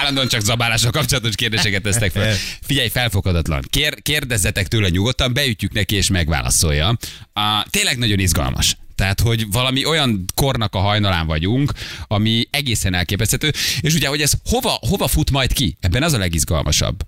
Állandóan 0.00 0.28
csak 0.28 0.40
zabálással 0.40 0.90
kapcsolatos 0.90 1.34
kérdéseket 1.34 1.82
tesztek 1.82 2.10
fel. 2.10 2.34
Figyelj, 2.62 2.88
felfogadatlan. 2.88 3.62
Kér, 3.70 4.02
kérdezzetek 4.02 4.68
tőle 4.68 4.88
nyugodtan, 4.88 5.32
beütjük 5.32 5.72
neki 5.72 5.96
és 5.96 6.08
megválaszolja. 6.10 6.88
Uh, 6.88 7.70
tényleg 7.70 7.98
nagyon 7.98 8.18
izgalmas. 8.18 8.76
Tehát, 8.98 9.20
hogy 9.20 9.46
valami 9.50 9.84
olyan 9.84 10.24
kornak 10.34 10.74
a 10.74 10.78
hajnalán 10.78 11.26
vagyunk, 11.26 11.72
ami 12.06 12.46
egészen 12.50 12.94
elképesztő. 12.94 13.52
És 13.80 13.94
ugye, 13.94 14.08
hogy 14.08 14.20
ez 14.20 14.32
hova, 14.44 14.78
hova 14.88 15.06
fut 15.06 15.30
majd 15.30 15.52
ki? 15.52 15.76
Ebben 15.80 16.02
az 16.02 16.12
a 16.12 16.18
legizgalmasabb 16.18 17.02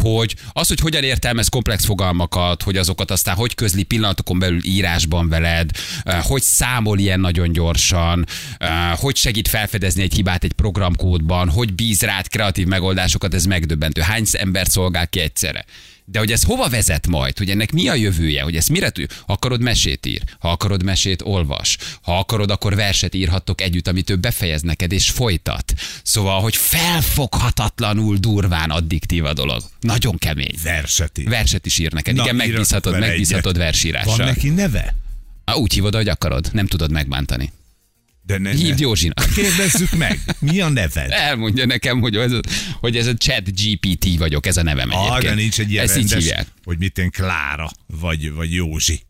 hogy 0.00 0.34
az, 0.52 0.68
hogy 0.68 0.80
hogyan 0.80 1.02
értelmez 1.02 1.48
komplex 1.48 1.84
fogalmakat, 1.84 2.62
hogy 2.62 2.76
azokat 2.76 3.10
aztán 3.10 3.34
hogy 3.34 3.54
közli 3.54 3.82
pillanatokon 3.82 4.38
belül 4.38 4.64
írásban 4.64 5.28
veled, 5.28 5.70
eh, 6.02 6.22
hogy 6.22 6.42
számol 6.42 6.98
ilyen 6.98 7.20
nagyon 7.20 7.52
gyorsan, 7.52 8.26
eh, 8.58 8.70
hogy 8.96 9.16
segít 9.16 9.48
felfedezni 9.48 10.02
egy 10.02 10.14
hibát 10.14 10.44
egy 10.44 10.52
programkódban, 10.52 11.48
hogy 11.48 11.74
bíz 11.74 12.00
rád 12.00 12.28
kreatív 12.28 12.66
megoldásokat, 12.66 13.34
ez 13.34 13.44
megdöbbentő. 13.44 14.00
Hány 14.00 14.24
ember 14.32 14.66
szolgál 14.66 15.08
ki 15.08 15.20
egyszerre? 15.20 15.64
De 16.08 16.18
hogy 16.18 16.32
ez 16.32 16.42
hova 16.42 16.68
vezet 16.68 17.06
majd, 17.06 17.38
hogy 17.38 17.50
ennek 17.50 17.72
mi 17.72 17.88
a 17.88 17.94
jövője, 17.94 18.42
hogy 18.42 18.56
ezt 18.56 18.68
mire? 18.68 18.92
Ha 19.26 19.32
akarod 19.32 19.60
mesét 19.60 20.06
ír, 20.06 20.22
ha 20.38 20.50
akarod 20.50 20.82
mesét 20.82 21.22
olvas, 21.22 21.76
ha 22.02 22.18
akarod, 22.18 22.50
akkor 22.50 22.74
verset 22.74 23.14
írhattok 23.14 23.60
együtt, 23.60 23.88
amit 23.88 24.10
ő 24.10 24.16
befejez 24.16 24.62
neked 24.62 24.92
és 24.92 25.10
folytat. 25.10 25.72
Szóval, 26.02 26.40
hogy 26.40 26.56
felfoghatatlanul 26.56 28.16
durván 28.16 28.70
addiktív 28.70 29.24
a 29.24 29.32
dolog. 29.32 29.62
Nagyon 29.80 30.18
kemény. 30.18 30.54
Verset 30.62 31.18
ír. 31.18 31.28
Verset 31.28 31.66
is 31.66 31.78
ír 31.78 31.92
neked. 31.92 32.14
Na, 32.14 32.22
Igen, 32.22 32.36
megbízhatod, 32.36 32.98
megbízhatod 32.98 33.56
versírással. 33.56 34.16
Van 34.16 34.26
neki 34.26 34.48
neve? 34.48 34.96
Ah, 35.44 35.56
Úgy 35.58 35.72
hívod, 35.72 35.94
ahogy 35.94 36.08
akarod. 36.08 36.48
Nem 36.52 36.66
tudod 36.66 36.90
megbántani. 36.90 37.52
De 38.26 38.38
ne, 38.38 38.50
Hívd. 38.50 38.80
Józsinak. 38.80 39.28
Kérdezzük 39.34 39.90
meg, 39.90 40.20
mi 40.38 40.60
a 40.60 40.68
neved? 40.68 41.10
Elmondja 41.10 41.66
nekem, 41.66 42.00
hogy 42.00 42.16
ez, 42.16 42.32
hogy 42.80 42.96
ez 42.96 43.06
a 43.06 43.14
chat 43.14 43.42
GPT 43.62 44.18
vagyok, 44.18 44.46
ez 44.46 44.56
a 44.56 44.62
nevem 44.62 44.90
Ah, 44.90 44.98
egyébként. 45.00 45.22
de 45.34 45.34
nincs 45.40 45.58
egy 45.60 45.70
ilyen 45.70 45.84
Ezt 45.84 45.96
így 45.96 46.08
rendes, 46.10 46.24
hívják. 46.28 46.46
hogy 46.64 46.78
mit 46.78 46.98
én 46.98 47.10
Klára, 47.10 47.70
vagy, 47.86 48.32
vagy 48.32 48.52
Józsi. 48.54 49.00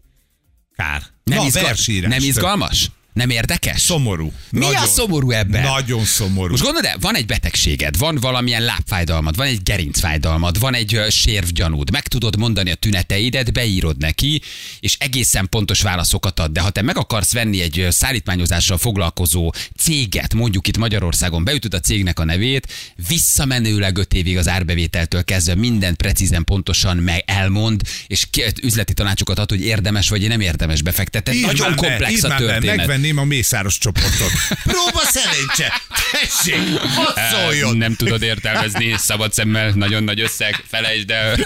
Kár. 0.77 1.03
Nem, 1.25 1.39
Na, 1.39 1.45
izgal- 1.47 2.09
nem 2.09 2.23
izgalmas? 2.23 2.91
Nem 3.17 3.31
érdekes? 3.31 3.81
Szomorú. 3.81 4.33
Mi 4.51 4.75
a 4.75 4.87
szomorú 4.87 5.31
ebben? 5.31 5.63
Nagyon 5.63 6.05
szomorú. 6.05 6.51
Most 6.51 6.63
gondolod 6.63 6.91
van 7.01 7.17
egy 7.17 7.27
betegséged, 7.27 7.99
van 7.99 8.17
valamilyen 8.21 8.63
lábfájdalmad, 8.63 9.37
van 9.37 9.47
egy 9.47 9.63
gerincfájdalmad, 9.63 10.59
van 10.59 10.75
egy 10.75 11.01
sérvgyanúd, 11.09 11.91
meg 11.91 12.09
tudod 12.09 12.39
mondani 12.39 12.71
a 12.71 12.75
tüneteidet, 12.75 13.53
beírod 13.53 13.99
neki, 13.99 14.43
és 14.81 14.97
egészen 14.99 15.49
pontos 15.49 15.83
válaszokat 15.83 16.41
ad. 16.41 16.53
De 16.53 16.61
ha 16.61 16.71
te 16.71 16.83
meg 16.83 16.99
akarsz 16.99 17.33
venni 17.33 17.61
egy 17.61 17.87
szállítmányozással 17.91 18.79
foglalkozó 18.79 19.53
céget, 19.79 20.35
mondjuk 20.35 20.69
itt 20.69 20.77
Magyarországon, 20.77 21.45
beütöd 21.45 21.75
a 21.75 21.81
cégnek 21.81 22.19
a 22.19 22.25
nevét, 22.25 22.73
visszamenőleg 23.09 23.97
öt 23.97 24.15
évig 24.15 24.37
az 24.37 24.49
árbevételtől 24.49 25.25
kezdve 25.25 25.55
mindent 25.55 25.97
precízen, 25.97 26.45
pontosan 26.45 26.97
meg 26.97 27.23
elmond, 27.27 27.83
és 28.07 28.27
üzleti 28.63 28.95
tanácsokat 28.95 29.39
ad, 29.39 29.51
hogy 29.51 29.61
érdemes 29.61 30.09
vagy 30.09 30.29
nem 30.29 30.41
érdemes 30.41 30.83
befektetni. 30.83 31.41
Nagyon 31.41 31.75
komplex 31.75 32.23
a 32.23 32.35
történet. 32.35 33.05
Megvenném 33.07 33.33
a 33.33 33.35
mészáros 33.37 33.79
csoportot. 33.79 34.31
Próba 34.63 35.01
szerencse! 35.03 35.83
Tessék, 36.13 36.79
hadd 36.79 37.19
szóljon! 37.31 37.77
Nem 37.77 37.95
tudod 37.95 38.23
értelmezni, 38.23 38.95
szabad 38.99 39.33
szemmel, 39.33 39.71
nagyon 39.71 40.05
nagy 40.05 40.21
összeg, 40.21 40.65
felejtsd 40.69 41.11
el, 41.11 41.37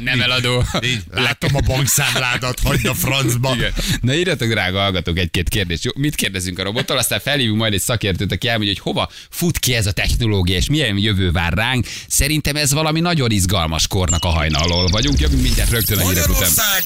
nem 0.00 0.20
eladó. 0.20 0.64
Így, 0.84 1.02
látom 1.10 1.54
a 1.54 1.60
bankszámládat, 1.60 2.60
hagyd 2.60 2.86
a 2.86 2.94
francba. 2.94 3.54
Igen. 3.54 3.72
Na 4.00 4.14
írjatok, 4.14 4.48
drága 4.48 4.78
hallgatók, 4.78 5.18
egy-két 5.18 5.48
kérdést. 5.48 5.84
Jó, 5.84 5.90
mit 5.94 6.14
kérdezünk 6.14 6.58
a 6.58 6.62
robottól, 6.62 6.98
aztán 6.98 7.20
felhívunk 7.20 7.58
majd 7.58 7.72
egy 7.72 7.80
szakértőt, 7.80 8.32
aki 8.32 8.48
elmondja, 8.48 8.74
hogy 8.74 8.82
hova 8.82 9.10
fut 9.30 9.58
ki 9.58 9.74
ez 9.74 9.86
a 9.86 9.92
technológia, 9.92 10.56
és 10.56 10.68
milyen 10.68 10.98
jövő 10.98 11.30
vár 11.30 11.52
ránk. 11.52 11.86
Szerintem 12.08 12.56
ez 12.56 12.72
valami 12.72 13.00
nagyon 13.00 13.30
izgalmas 13.30 13.86
kornak 13.86 14.24
a 14.24 14.28
hajnalól 14.28 14.86
vagyunk. 14.86 15.20
Jövünk 15.20 15.42
mindjárt 15.42 15.70
rögtön 15.70 15.98
a 15.98 16.08
hírek 16.08 16.28
után. 16.28 16.50